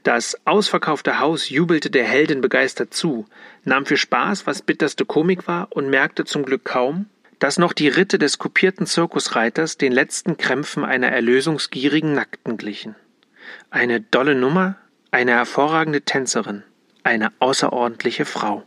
Das 0.03 0.37
ausverkaufte 0.45 1.21
Haus 1.21 1.49
jubelte 1.51 1.91
der 1.91 2.05
Heldin 2.05 2.41
begeistert 2.41 2.95
zu, 2.95 3.27
nahm 3.65 3.87
für 3.87 3.97
Spaß, 3.97 4.47
was 4.47 4.63
bitterste 4.63 5.05
Komik 5.05 5.47
war, 5.47 5.69
und 5.71 5.91
merkte 5.91 6.25
zum 6.25 6.45
Glück 6.45 6.65
kaum, 6.65 7.07
dass 7.39 7.59
noch 7.59 7.73
die 7.73 7.89
Ritte 7.89 8.19
des 8.19 8.39
kopierten 8.39 8.87
Zirkusreiters 8.87 9.77
den 9.77 9.93
letzten 9.93 10.37
Krämpfen 10.37 10.85
einer 10.85 11.09
erlösungsgierigen 11.09 12.15
Nackten 12.15 12.57
glichen. 12.57 12.97
Eine 13.71 14.01
dolle 14.01 14.35
Nummer, 14.35 14.77
eine 15.11 15.33
hervorragende 15.33 16.03
Tänzerin, 16.03 16.63
eine 17.03 17.33
außerordentliche 17.39 18.25
Frau. 18.25 18.65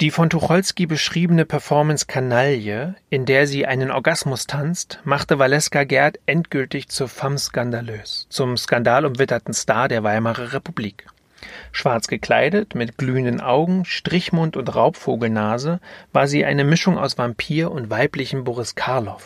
Die 0.00 0.10
von 0.10 0.30
Tucholsky 0.30 0.86
beschriebene 0.86 1.44
Performance 1.44 2.06
Kanaille, 2.06 2.96
in 3.08 3.24
der 3.24 3.46
sie 3.46 3.66
einen 3.66 3.92
Orgasmus 3.92 4.48
tanzt, 4.48 4.98
machte 5.04 5.38
Valeska 5.38 5.84
Gerd 5.84 6.18
endgültig 6.26 6.88
zur 6.88 7.06
femme 7.06 7.38
skandaleuse, 7.38 8.26
zum 8.28 8.56
skandalumwitterten 8.56 9.54
Star 9.54 9.86
der 9.86 10.02
Weimarer 10.02 10.54
Republik. 10.54 11.06
Schwarz 11.72 12.08
gekleidet, 12.08 12.74
mit 12.74 12.98
glühenden 12.98 13.40
Augen, 13.40 13.84
Strichmund 13.84 14.56
und 14.56 14.74
Raubvogelnase 14.74 15.80
war 16.12 16.26
sie 16.26 16.44
eine 16.44 16.64
Mischung 16.64 16.98
aus 16.98 17.18
Vampir 17.18 17.70
und 17.70 17.90
weiblichem 17.90 18.44
Boris 18.44 18.74
Karloff. 18.74 19.24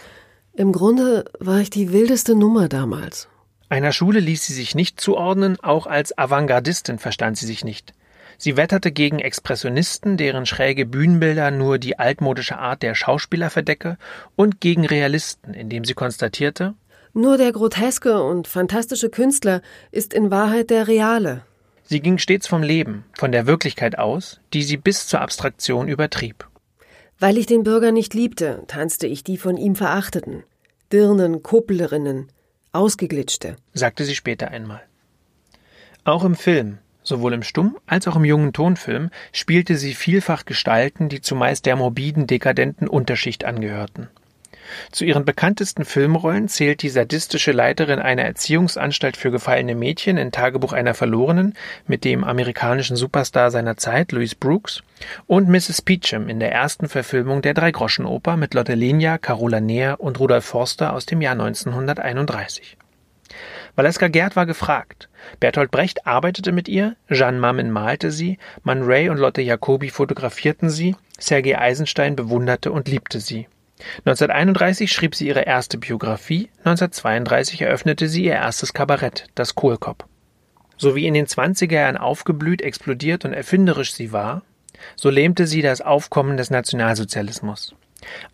Im 0.54 0.72
Grunde 0.72 1.24
war 1.38 1.58
ich 1.58 1.70
die 1.70 1.92
wildeste 1.92 2.34
Nummer 2.34 2.68
damals. 2.68 3.28
Einer 3.68 3.92
Schule 3.92 4.20
ließ 4.20 4.46
sie 4.46 4.54
sich 4.54 4.74
nicht 4.74 5.00
zuordnen, 5.00 5.58
auch 5.60 5.86
als 5.86 6.16
Avantgardistin 6.16 6.98
verstand 6.98 7.36
sie 7.36 7.46
sich 7.46 7.64
nicht. 7.64 7.94
Sie 8.38 8.56
wetterte 8.56 8.92
gegen 8.92 9.18
Expressionisten, 9.18 10.16
deren 10.16 10.46
schräge 10.46 10.86
Bühnenbilder 10.86 11.50
nur 11.50 11.78
die 11.78 11.98
altmodische 11.98 12.58
Art 12.58 12.82
der 12.82 12.94
Schauspieler 12.94 13.50
verdecke, 13.50 13.98
und 14.36 14.60
gegen 14.60 14.86
Realisten, 14.86 15.54
indem 15.54 15.84
sie 15.84 15.94
konstatierte, 15.94 16.74
nur 17.16 17.38
der 17.38 17.50
groteske 17.50 18.22
und 18.22 18.46
fantastische 18.46 19.08
Künstler 19.08 19.62
ist 19.90 20.12
in 20.12 20.30
Wahrheit 20.30 20.68
der 20.68 20.86
reale. 20.86 21.46
Sie 21.88 22.00
ging 22.00 22.18
stets 22.18 22.48
vom 22.48 22.64
Leben, 22.64 23.04
von 23.16 23.30
der 23.30 23.46
Wirklichkeit 23.46 23.96
aus, 23.96 24.40
die 24.52 24.64
sie 24.64 24.76
bis 24.76 25.06
zur 25.06 25.20
Abstraktion 25.20 25.86
übertrieb. 25.86 26.48
Weil 27.20 27.38
ich 27.38 27.46
den 27.46 27.62
Bürger 27.62 27.92
nicht 27.92 28.12
liebte, 28.12 28.64
tanzte 28.66 29.06
ich 29.06 29.22
die 29.22 29.38
von 29.38 29.56
ihm 29.56 29.76
verachteten. 29.76 30.42
Dirnen, 30.92 31.44
Kupplerinnen, 31.44 32.28
Ausgeglitschte, 32.72 33.56
sagte 33.72 34.04
sie 34.04 34.16
später 34.16 34.48
einmal. 34.48 34.82
Auch 36.02 36.24
im 36.24 36.34
Film, 36.34 36.78
sowohl 37.04 37.32
im 37.32 37.42
Stumm- 37.42 37.78
als 37.86 38.08
auch 38.08 38.16
im 38.16 38.24
jungen 38.24 38.52
Tonfilm, 38.52 39.10
spielte 39.32 39.76
sie 39.76 39.94
vielfach 39.94 40.44
Gestalten, 40.44 41.08
die 41.08 41.20
zumeist 41.20 41.66
der 41.66 41.76
morbiden, 41.76 42.26
dekadenten 42.26 42.88
Unterschicht 42.88 43.44
angehörten. 43.44 44.08
Zu 44.90 45.04
ihren 45.04 45.24
bekanntesten 45.24 45.84
Filmrollen 45.84 46.48
zählt 46.48 46.82
die 46.82 46.88
sadistische 46.88 47.52
Leiterin 47.52 47.98
einer 47.98 48.22
Erziehungsanstalt 48.22 49.16
für 49.16 49.30
gefallene 49.30 49.74
Mädchen 49.74 50.16
in 50.16 50.32
Tagebuch 50.32 50.72
einer 50.72 50.94
Verlorenen 50.94 51.54
mit 51.86 52.04
dem 52.04 52.24
amerikanischen 52.24 52.96
Superstar 52.96 53.50
seiner 53.50 53.76
Zeit 53.76 54.12
Louis 54.12 54.34
Brooks 54.34 54.82
und 55.26 55.48
Mrs. 55.48 55.82
Peachum 55.82 56.28
in 56.28 56.40
der 56.40 56.52
ersten 56.52 56.88
Verfilmung 56.88 57.42
der 57.42 57.54
Dreigroschenoper 57.54 58.36
mit 58.36 58.54
Lotte 58.54 58.74
Lenya, 58.74 59.18
Carola 59.18 59.60
Neher 59.60 60.00
und 60.00 60.18
Rudolf 60.18 60.44
Forster 60.44 60.92
aus 60.92 61.06
dem 61.06 61.20
Jahr 61.20 61.32
1931. 61.32 62.76
Valeska 63.74 64.08
Gerd 64.08 64.36
war 64.36 64.46
gefragt. 64.46 65.08
Bertolt 65.38 65.70
Brecht 65.70 66.06
arbeitete 66.06 66.50
mit 66.50 66.66
ihr, 66.68 66.96
Jeanne 67.10 67.38
Mammen 67.38 67.70
malte 67.70 68.10
sie, 68.10 68.38
Man 68.62 68.82
Ray 68.82 69.10
und 69.10 69.18
Lotte 69.18 69.42
Jacobi 69.42 69.90
fotografierten 69.90 70.70
sie, 70.70 70.96
Sergei 71.18 71.58
Eisenstein 71.58 72.16
bewunderte 72.16 72.72
und 72.72 72.88
liebte 72.88 73.20
sie. 73.20 73.48
1931 73.98 74.90
schrieb 74.90 75.14
sie 75.14 75.28
ihre 75.28 75.42
erste 75.42 75.78
Biografie, 75.78 76.50
1932 76.58 77.62
eröffnete 77.62 78.08
sie 78.08 78.24
ihr 78.24 78.34
erstes 78.34 78.72
Kabarett, 78.72 79.26
das 79.34 79.54
Kohlkopf. 79.54 80.04
So 80.78 80.94
wie 80.94 81.06
in 81.06 81.14
den 81.14 81.26
20er 81.26 81.72
Jahren 81.72 81.96
aufgeblüht, 81.96 82.62
explodiert 82.62 83.24
und 83.24 83.32
erfinderisch 83.32 83.92
sie 83.92 84.12
war, 84.12 84.42
so 84.94 85.10
lähmte 85.10 85.46
sie 85.46 85.62
das 85.62 85.80
Aufkommen 85.80 86.36
des 86.36 86.50
Nationalsozialismus. 86.50 87.74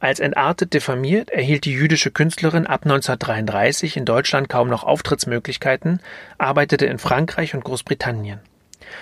Als 0.00 0.20
entartet 0.20 0.75
diffamiert 0.75 1.30
erhielt 1.30 1.64
die 1.64 1.72
jüdische 1.72 2.11
Künstlerin 2.11 2.66
ab 2.66 2.82
1933 2.84 3.96
in 3.96 4.04
Deutschland 4.04 4.49
kaum 4.49 4.68
noch 4.68 4.84
Auftrittsmöglichkeiten, 4.84 6.00
arbeitete 6.38 6.87
in 6.87 6.99
Frankreich 6.99 7.54
und 7.54 7.64
Großbritannien. 7.64 8.40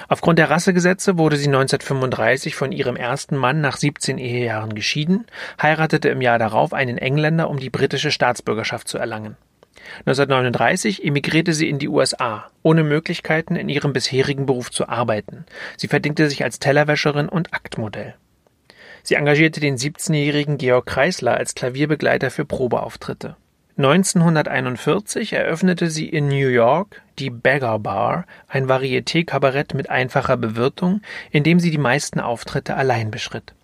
Aufgrund 0.09 0.39
der 0.39 0.51
Rassegesetze 0.51 1.19
wurde 1.19 1.37
sie 1.37 1.47
1935 1.47 2.55
von 2.55 2.73
ihrem 2.73 2.97
ersten 2.97 3.37
Mann 3.37 3.61
nach 3.61 3.77
17 3.77 4.19
Ehejahren 4.19 4.75
geschieden, 4.75 5.27
heiratete 5.61 6.09
im 6.09 6.21
Jahr 6.21 6.39
darauf 6.39 6.73
einen 6.73 6.99
Engländer, 6.99 7.49
um 7.49 7.59
die 7.59 7.71
britische 7.71 8.11
Staatsbürgerschaft 8.11 8.89
zu 8.89 8.99
erlangen. 8.99 9.37
1939 10.01 11.05
emigrierte 11.05 11.53
sie 11.53 11.69
in 11.69 11.79
die 11.79 11.89
USA, 11.89 12.51
ohne 12.63 12.85
Möglichkeiten, 12.85 13.57
in 13.57 13.69
ihrem 13.69 13.93
bisherigen 13.93 14.47
Beruf 14.47 14.71
zu 14.71 14.89
arbeiten. 14.89 15.45
Sie 15.77 15.89
verdingte 15.89 16.29
sich 16.29 16.45
als 16.45 16.59
Tellerwäscherin 16.59 17.29
und 17.29 17.53
Aktmodell. 17.55 18.15
Sie 19.03 19.15
engagierte 19.15 19.61
den 19.61 19.77
17-jährigen 19.77 20.59
Georg 20.59 20.87
Kreisler 20.87 21.37
als 21.37 21.55
Klavierbegleiter 21.55 22.31
für 22.31 22.45
Probeauftritte. 22.45 23.37
1941 23.83 25.33
eröffnete 25.33 25.89
sie 25.89 26.07
in 26.07 26.29
New 26.29 26.49
York 26.49 27.01
die 27.19 27.31
Beggar 27.31 27.79
Bar, 27.79 28.27
ein 28.47 28.69
Varieté-Kabarett 28.69 29.73
mit 29.73 29.89
einfacher 29.89 30.37
Bewirtung, 30.37 31.01
in 31.31 31.45
dem 31.45 31.59
sie 31.61 31.71
die 31.71 31.79
meisten 31.79 32.21
Auftritte 32.21 32.77
allein 32.77 33.11
beschritt. 33.11 33.55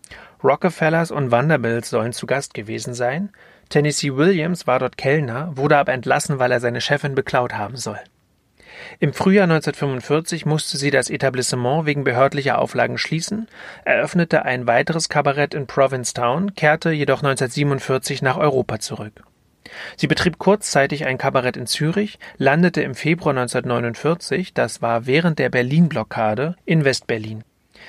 Rockefellers 0.42 1.11
und 1.11 1.32
Vanderbilts 1.32 1.90
sollen 1.90 2.14
zu 2.14 2.26
Gast 2.26 2.54
gewesen 2.54 2.94
sein. 2.94 3.28
Tennessee 3.68 4.16
Williams 4.16 4.66
war 4.66 4.78
dort 4.78 4.96
Kellner, 4.96 5.54
wurde 5.54 5.76
aber 5.76 5.92
entlassen, 5.92 6.38
weil 6.38 6.50
er 6.50 6.61
seine 6.61 6.80
Chefin 6.80 7.14
beklaut 7.14 7.52
haben 7.52 7.76
soll. 7.76 8.00
Im 9.00 9.12
Frühjahr 9.12 9.44
1945 9.44 10.46
musste 10.46 10.78
sie 10.78 10.90
das 10.90 11.11
Etablissement 11.11 11.85
wegen 11.85 12.04
behördlicher 12.04 12.58
Auflagen 12.58 12.96
schließen, 12.96 13.49
eröffnete 13.85 14.46
ein 14.46 14.66
weiteres 14.66 15.11
Kabarett 15.11 15.52
in 15.52 15.66
Provincetown, 15.66 16.55
kehrte 16.55 16.90
jedoch 16.90 17.22
1947 17.22 18.22
nach 18.22 18.38
Europa 18.38 18.79
zurück. 18.79 19.22
Sie 19.96 20.07
betrieb 20.07 20.38
kurzzeitig 20.38 21.07
ein 21.07 21.18
Kabarett 21.18 21.57
in 21.57 21.66
Zürich, 21.66 22.18
landete 22.37 22.83
im 22.83 22.94
Februar 22.94 23.37
1949, 23.37 24.55
das 24.55 24.83
war 24.83 25.07
während 25.07 25.38
der 25.38 25.50
Berlin-Blockade, 25.50 26.57
in 26.64 26.85
West-Berlin. 26.85 27.44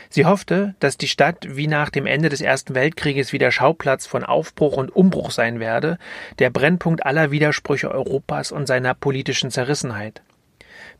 Sie 0.09 0.25
hoffte, 0.25 0.75
dass 0.79 0.97
die 0.97 1.07
Stadt 1.07 1.47
wie 1.49 1.67
nach 1.67 1.89
dem 1.89 2.05
Ende 2.05 2.29
des 2.29 2.41
Ersten 2.41 2.75
Weltkrieges 2.75 3.33
wieder 3.33 3.51
Schauplatz 3.51 4.05
von 4.05 4.23
Aufbruch 4.23 4.77
und 4.77 4.95
Umbruch 4.95 5.31
sein 5.31 5.59
werde, 5.59 5.97
der 6.39 6.49
Brennpunkt 6.49 7.05
aller 7.05 7.31
Widersprüche 7.31 7.91
Europas 7.91 8.51
und 8.51 8.67
seiner 8.67 8.93
politischen 8.93 9.51
Zerrissenheit. 9.51 10.21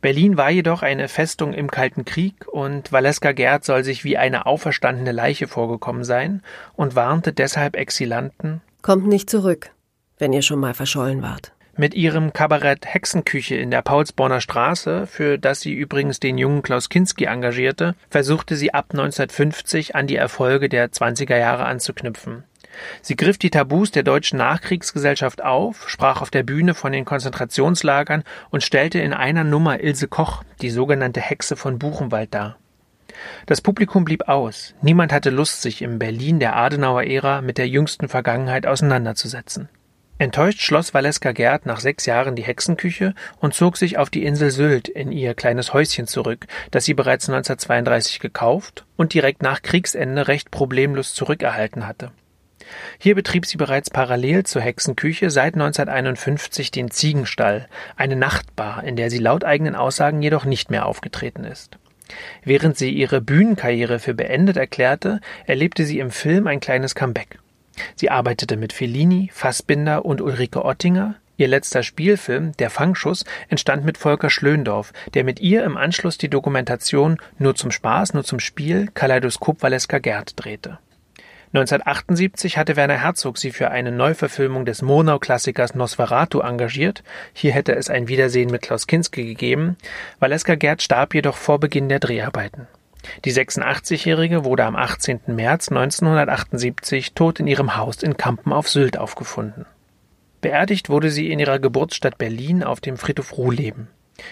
Berlin 0.00 0.36
war 0.36 0.50
jedoch 0.50 0.82
eine 0.82 1.08
Festung 1.08 1.52
im 1.52 1.70
Kalten 1.70 2.04
Krieg 2.04 2.46
und 2.46 2.92
Valeska 2.92 3.32
Gerd 3.32 3.64
soll 3.64 3.82
sich 3.82 4.04
wie 4.04 4.16
eine 4.16 4.46
auferstandene 4.46 5.12
Leiche 5.12 5.48
vorgekommen 5.48 6.04
sein 6.04 6.42
und 6.74 6.94
warnte 6.94 7.32
deshalb 7.32 7.76
Exilanten 7.76 8.60
Kommt 8.80 9.08
nicht 9.08 9.28
zurück 9.28 9.70
wenn 10.18 10.32
ihr 10.32 10.42
schon 10.42 10.60
mal 10.60 10.74
verschollen 10.74 11.22
wart. 11.22 11.52
Mit 11.76 11.94
ihrem 11.94 12.32
Kabarett 12.32 12.92
Hexenküche 12.92 13.54
in 13.54 13.70
der 13.70 13.82
Paulsborner 13.82 14.40
Straße, 14.40 15.06
für 15.06 15.38
das 15.38 15.60
sie 15.60 15.72
übrigens 15.72 16.18
den 16.18 16.36
jungen 16.36 16.62
Klaus 16.62 16.88
Kinski 16.88 17.26
engagierte, 17.26 17.94
versuchte 18.10 18.56
sie 18.56 18.74
ab 18.74 18.86
1950 18.90 19.94
an 19.94 20.08
die 20.08 20.16
Erfolge 20.16 20.68
der 20.68 20.90
20er 20.90 21.36
Jahre 21.38 21.66
anzuknüpfen. 21.66 22.42
Sie 23.00 23.14
griff 23.14 23.38
die 23.38 23.50
Tabus 23.50 23.92
der 23.92 24.02
deutschen 24.02 24.38
Nachkriegsgesellschaft 24.38 25.42
auf, 25.42 25.88
sprach 25.88 26.20
auf 26.20 26.30
der 26.30 26.42
Bühne 26.42 26.74
von 26.74 26.90
den 26.90 27.04
Konzentrationslagern 27.04 28.24
und 28.50 28.64
stellte 28.64 28.98
in 28.98 29.12
einer 29.12 29.44
Nummer 29.44 29.80
Ilse 29.80 30.08
Koch, 30.08 30.42
die 30.60 30.70
sogenannte 30.70 31.20
Hexe 31.20 31.54
von 31.54 31.78
Buchenwald, 31.78 32.34
dar. 32.34 32.58
Das 33.46 33.60
Publikum 33.60 34.04
blieb 34.04 34.28
aus. 34.28 34.74
Niemand 34.82 35.12
hatte 35.12 35.30
Lust, 35.30 35.62
sich 35.62 35.82
im 35.82 36.00
Berlin 36.00 36.40
der 36.40 36.56
Adenauer 36.56 37.04
Ära 37.04 37.40
mit 37.40 37.58
der 37.58 37.68
jüngsten 37.68 38.08
Vergangenheit 38.08 38.66
auseinanderzusetzen. 38.66 39.68
Enttäuscht 40.20 40.60
schloss 40.62 40.94
Valeska 40.94 41.30
Gerd 41.30 41.64
nach 41.64 41.78
sechs 41.78 42.04
Jahren 42.04 42.34
die 42.34 42.42
Hexenküche 42.42 43.14
und 43.38 43.54
zog 43.54 43.76
sich 43.76 43.98
auf 43.98 44.10
die 44.10 44.24
Insel 44.24 44.50
Sylt 44.50 44.88
in 44.88 45.12
ihr 45.12 45.34
kleines 45.34 45.72
Häuschen 45.72 46.08
zurück, 46.08 46.46
das 46.72 46.84
sie 46.84 46.94
bereits 46.94 47.28
1932 47.28 48.18
gekauft 48.18 48.84
und 48.96 49.14
direkt 49.14 49.42
nach 49.42 49.62
Kriegsende 49.62 50.26
recht 50.26 50.50
problemlos 50.50 51.14
zurückerhalten 51.14 51.86
hatte. 51.86 52.10
Hier 52.98 53.14
betrieb 53.14 53.46
sie 53.46 53.56
bereits 53.56 53.90
parallel 53.90 54.42
zur 54.42 54.60
Hexenküche 54.60 55.30
seit 55.30 55.54
1951 55.54 56.72
den 56.72 56.90
Ziegenstall, 56.90 57.68
eine 57.96 58.16
Nachtbar, 58.16 58.82
in 58.82 58.96
der 58.96 59.10
sie 59.10 59.18
laut 59.18 59.44
eigenen 59.44 59.76
Aussagen 59.76 60.20
jedoch 60.20 60.44
nicht 60.44 60.68
mehr 60.68 60.86
aufgetreten 60.86 61.44
ist. 61.44 61.78
Während 62.42 62.76
sie 62.76 62.90
ihre 62.90 63.20
Bühnenkarriere 63.20 64.00
für 64.00 64.14
beendet 64.14 64.56
erklärte, 64.56 65.20
erlebte 65.46 65.84
sie 65.84 66.00
im 66.00 66.10
Film 66.10 66.48
ein 66.48 66.58
kleines 66.58 66.96
Comeback. 66.96 67.38
Sie 67.96 68.10
arbeitete 68.10 68.56
mit 68.56 68.72
Fellini, 68.72 69.30
Fassbinder 69.32 70.04
und 70.04 70.20
Ulrike 70.20 70.64
Ottinger. 70.64 71.16
Ihr 71.36 71.48
letzter 71.48 71.82
Spielfilm, 71.82 72.52
Der 72.58 72.68
Fangschuss, 72.68 73.24
entstand 73.48 73.84
mit 73.84 73.96
Volker 73.96 74.28
Schlöndorff, 74.28 74.92
der 75.14 75.22
mit 75.22 75.38
ihr 75.40 75.62
im 75.64 75.76
Anschluss 75.76 76.18
die 76.18 76.28
Dokumentation 76.28 77.18
Nur 77.38 77.54
zum 77.54 77.70
Spaß, 77.70 78.14
nur 78.14 78.24
zum 78.24 78.40
Spiel 78.40 78.88
Kaleidoskop 78.92 79.62
Valeska 79.62 79.98
Gerd 79.98 80.32
drehte. 80.36 80.78
1978 81.54 82.58
hatte 82.58 82.76
Werner 82.76 83.02
Herzog 83.02 83.38
sie 83.38 83.52
für 83.52 83.70
eine 83.70 83.90
Neuverfilmung 83.90 84.66
des 84.66 84.82
Murnau-Klassikers 84.82 85.74
Nosferatu 85.74 86.40
engagiert. 86.40 87.02
Hier 87.32 87.52
hätte 87.52 87.74
es 87.74 87.88
ein 87.88 88.08
Wiedersehen 88.08 88.50
mit 88.50 88.60
Klaus 88.60 88.86
Kinski 88.86 89.24
gegeben. 89.24 89.76
Valeska 90.18 90.56
Gerd 90.56 90.82
starb 90.82 91.14
jedoch 91.14 91.36
vor 91.36 91.58
Beginn 91.58 91.88
der 91.88 92.00
Dreharbeiten. 92.00 92.66
Die 93.24 93.32
86-Jährige 93.32 94.44
wurde 94.44 94.64
am 94.64 94.76
18. 94.76 95.20
März 95.26 95.68
1978 95.68 97.14
tot 97.14 97.40
in 97.40 97.46
ihrem 97.46 97.76
Haus 97.76 98.02
in 98.02 98.16
Kampen 98.16 98.52
auf 98.52 98.68
Sylt 98.68 98.98
aufgefunden. 98.98 99.66
Beerdigt 100.40 100.88
wurde 100.88 101.10
sie 101.10 101.30
in 101.30 101.38
ihrer 101.38 101.58
Geburtsstadt 101.58 102.18
Berlin 102.18 102.62
auf 102.62 102.80
dem 102.80 102.96
Friedhof 102.96 103.36
Ruhleben. 103.36 103.88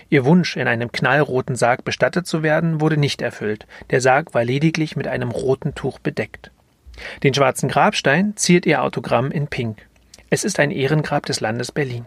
Ihr 0.08 0.24
Wunsch, 0.24 0.56
in 0.56 0.68
einem 0.68 0.90
knallroten 0.90 1.56
Sarg 1.56 1.84
bestattet 1.84 2.26
zu 2.26 2.42
werden, 2.42 2.80
wurde 2.80 2.96
nicht 2.96 3.22
erfüllt. 3.22 3.66
Der 3.90 4.00
Sarg 4.00 4.34
war 4.34 4.44
lediglich 4.44 4.96
mit 4.96 5.06
einem 5.06 5.30
roten 5.30 5.74
Tuch 5.74 5.98
bedeckt. 5.98 6.50
Den 7.22 7.34
schwarzen 7.34 7.68
Grabstein 7.68 8.36
ziert 8.36 8.66
ihr 8.66 8.82
Autogramm 8.82 9.30
in 9.30 9.48
Pink. 9.48 9.86
Es 10.30 10.44
ist 10.44 10.58
ein 10.58 10.70
Ehrengrab 10.70 11.26
des 11.26 11.40
Landes 11.40 11.72
Berlin. 11.72 12.06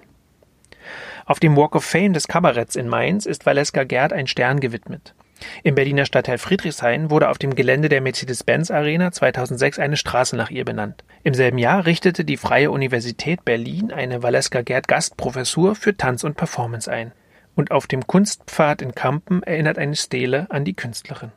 Auf 1.26 1.40
dem 1.40 1.56
Walk 1.56 1.76
of 1.76 1.86
Fame 1.86 2.14
des 2.14 2.28
Kabaretts 2.28 2.76
in 2.76 2.88
Mainz 2.88 3.26
ist 3.26 3.46
Valeska 3.46 3.84
Gerd 3.84 4.14
ein 4.14 4.28
Stern 4.28 4.60
gewidmet. 4.60 5.14
Im 5.64 5.76
Berliner 5.76 6.06
Stadtteil 6.06 6.38
Friedrichshain 6.38 7.10
wurde 7.10 7.30
auf 7.30 7.38
dem 7.38 7.56
Gelände 7.56 7.90
der 7.90 8.02
Mercedes-Benz 8.02 8.72
Arena 8.72 9.12
2006 9.12 9.80
eine 9.80 9.98
Straße 9.98 10.36
nach 10.36 10.50
ihr 10.50 10.66
benannt. 10.66 11.04
Im 11.24 11.34
selben 11.34 11.58
Jahr 11.58 11.86
richtete 11.86 12.26
die 12.26 12.38
Freie 12.38 12.72
Universität 12.72 13.46
Berlin 13.46 13.92
eine 13.92 14.24
Valeska 14.24 14.62
Gerd 14.62 14.88
Gastprofessur 14.88 15.76
für 15.76 15.96
Tanz 15.96 16.24
und 16.24 16.38
Performance 16.38 16.92
ein. 16.92 17.12
Und 17.56 17.72
auf 17.72 17.88
dem 17.88 18.08
Kunstpfad 18.08 18.82
in 18.82 18.96
Kampen 18.96 19.44
erinnert 19.44 19.78
eine 19.78 19.96
Stele 19.96 20.48
an 20.50 20.66
die 20.66 20.76
Künstlerin. 20.76 21.32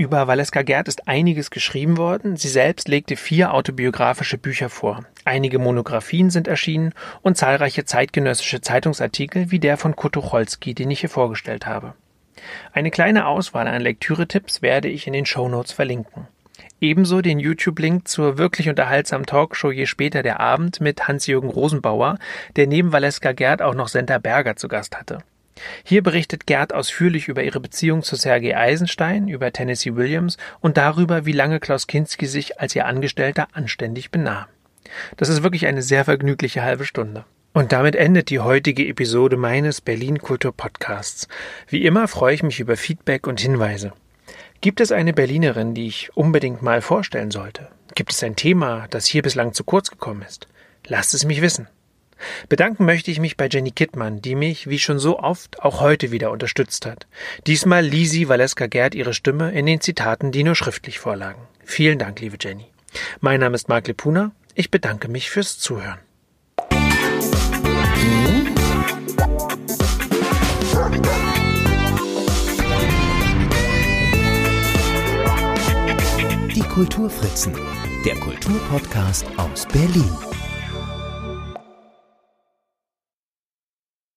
Über 0.00 0.26
Valeska 0.26 0.62
Gerd 0.62 0.88
ist 0.88 1.08
einiges 1.08 1.50
geschrieben 1.50 1.98
worden. 1.98 2.38
Sie 2.38 2.48
selbst 2.48 2.88
legte 2.88 3.16
vier 3.16 3.52
autobiografische 3.52 4.38
Bücher 4.38 4.70
vor. 4.70 5.04
Einige 5.26 5.58
Monographien 5.58 6.30
sind 6.30 6.48
erschienen 6.48 6.94
und 7.20 7.36
zahlreiche 7.36 7.84
zeitgenössische 7.84 8.62
Zeitungsartikel 8.62 9.50
wie 9.50 9.58
der 9.58 9.76
von 9.76 9.96
Kurt 9.96 10.14
Tucholsky, 10.14 10.72
den 10.72 10.90
ich 10.90 11.00
hier 11.00 11.10
vorgestellt 11.10 11.66
habe. 11.66 11.92
Eine 12.72 12.90
kleine 12.90 13.26
Auswahl 13.26 13.68
an 13.68 13.82
Lektüretipps 13.82 14.62
werde 14.62 14.88
ich 14.88 15.06
in 15.06 15.12
den 15.12 15.26
Shownotes 15.26 15.72
verlinken. 15.72 16.26
Ebenso 16.80 17.20
den 17.20 17.38
YouTube-Link 17.38 18.08
zur 18.08 18.38
wirklich 18.38 18.70
unterhaltsamen 18.70 19.26
Talkshow 19.26 19.70
Je 19.70 19.84
später 19.84 20.22
der 20.22 20.40
Abend 20.40 20.80
mit 20.80 21.08
Hans-Jürgen 21.08 21.50
Rosenbauer, 21.50 22.16
der 22.56 22.66
neben 22.66 22.90
Valeska 22.90 23.32
Gerd 23.32 23.60
auch 23.60 23.74
noch 23.74 23.88
Senta 23.88 24.16
Berger 24.16 24.56
zu 24.56 24.66
Gast 24.66 24.98
hatte. 24.98 25.18
Hier 25.84 26.02
berichtet 26.02 26.46
Gerd 26.46 26.72
ausführlich 26.72 27.28
über 27.28 27.42
ihre 27.42 27.60
Beziehung 27.60 28.02
zu 28.02 28.16
Sergei 28.16 28.56
Eisenstein, 28.56 29.28
über 29.28 29.52
Tennessee 29.52 29.96
Williams 29.96 30.36
und 30.60 30.76
darüber, 30.76 31.26
wie 31.26 31.32
lange 31.32 31.60
Klaus 31.60 31.86
Kinski 31.86 32.26
sich 32.26 32.60
als 32.60 32.74
ihr 32.74 32.86
Angestellter 32.86 33.48
anständig 33.52 34.10
benahm. 34.10 34.46
Das 35.16 35.28
ist 35.28 35.42
wirklich 35.42 35.66
eine 35.66 35.82
sehr 35.82 36.04
vergnügliche 36.04 36.62
halbe 36.62 36.84
Stunde. 36.84 37.24
Und 37.52 37.72
damit 37.72 37.96
endet 37.96 38.30
die 38.30 38.38
heutige 38.38 38.86
Episode 38.86 39.36
meines 39.36 39.80
Berlin 39.80 40.18
Kultur 40.18 40.52
Podcasts. 40.56 41.26
Wie 41.66 41.84
immer 41.84 42.06
freue 42.06 42.34
ich 42.34 42.42
mich 42.44 42.60
über 42.60 42.76
Feedback 42.76 43.26
und 43.26 43.40
Hinweise. 43.40 43.92
Gibt 44.60 44.80
es 44.80 44.92
eine 44.92 45.12
Berlinerin, 45.12 45.74
die 45.74 45.88
ich 45.88 46.16
unbedingt 46.16 46.62
mal 46.62 46.80
vorstellen 46.80 47.30
sollte? 47.30 47.68
Gibt 47.94 48.12
es 48.12 48.22
ein 48.22 48.36
Thema, 48.36 48.86
das 48.90 49.06
hier 49.06 49.22
bislang 49.22 49.52
zu 49.52 49.64
kurz 49.64 49.90
gekommen 49.90 50.22
ist? 50.22 50.46
Lasst 50.86 51.12
es 51.12 51.24
mich 51.24 51.42
wissen. 51.42 51.66
Bedanken 52.48 52.84
möchte 52.84 53.10
ich 53.10 53.20
mich 53.20 53.36
bei 53.36 53.48
Jenny 53.50 53.70
Kittmann, 53.70 54.20
die 54.20 54.34
mich, 54.34 54.68
wie 54.68 54.78
schon 54.78 54.98
so 54.98 55.18
oft, 55.18 55.62
auch 55.62 55.80
heute 55.80 56.10
wieder 56.10 56.30
unterstützt 56.30 56.86
hat. 56.86 57.06
Diesmal 57.46 57.84
lieh 57.84 58.06
sie 58.06 58.28
Valeska 58.28 58.66
Gerd 58.66 58.94
ihre 58.94 59.14
Stimme 59.14 59.52
in 59.52 59.66
den 59.66 59.80
Zitaten, 59.80 60.32
die 60.32 60.44
nur 60.44 60.54
schriftlich 60.54 60.98
vorlagen. 60.98 61.42
Vielen 61.64 61.98
Dank, 61.98 62.20
liebe 62.20 62.36
Jenny. 62.40 62.66
Mein 63.20 63.40
Name 63.40 63.54
ist 63.54 63.68
Marc 63.68 63.86
Lepuna. 63.86 64.32
Ich 64.54 64.70
bedanke 64.70 65.08
mich 65.08 65.30
fürs 65.30 65.58
Zuhören. 65.58 65.98
Die 76.54 76.60
Kulturfritzen, 76.62 77.54
der 78.04 78.16
Kulturpodcast 78.16 79.26
aus 79.36 79.66
Berlin. 79.66 80.29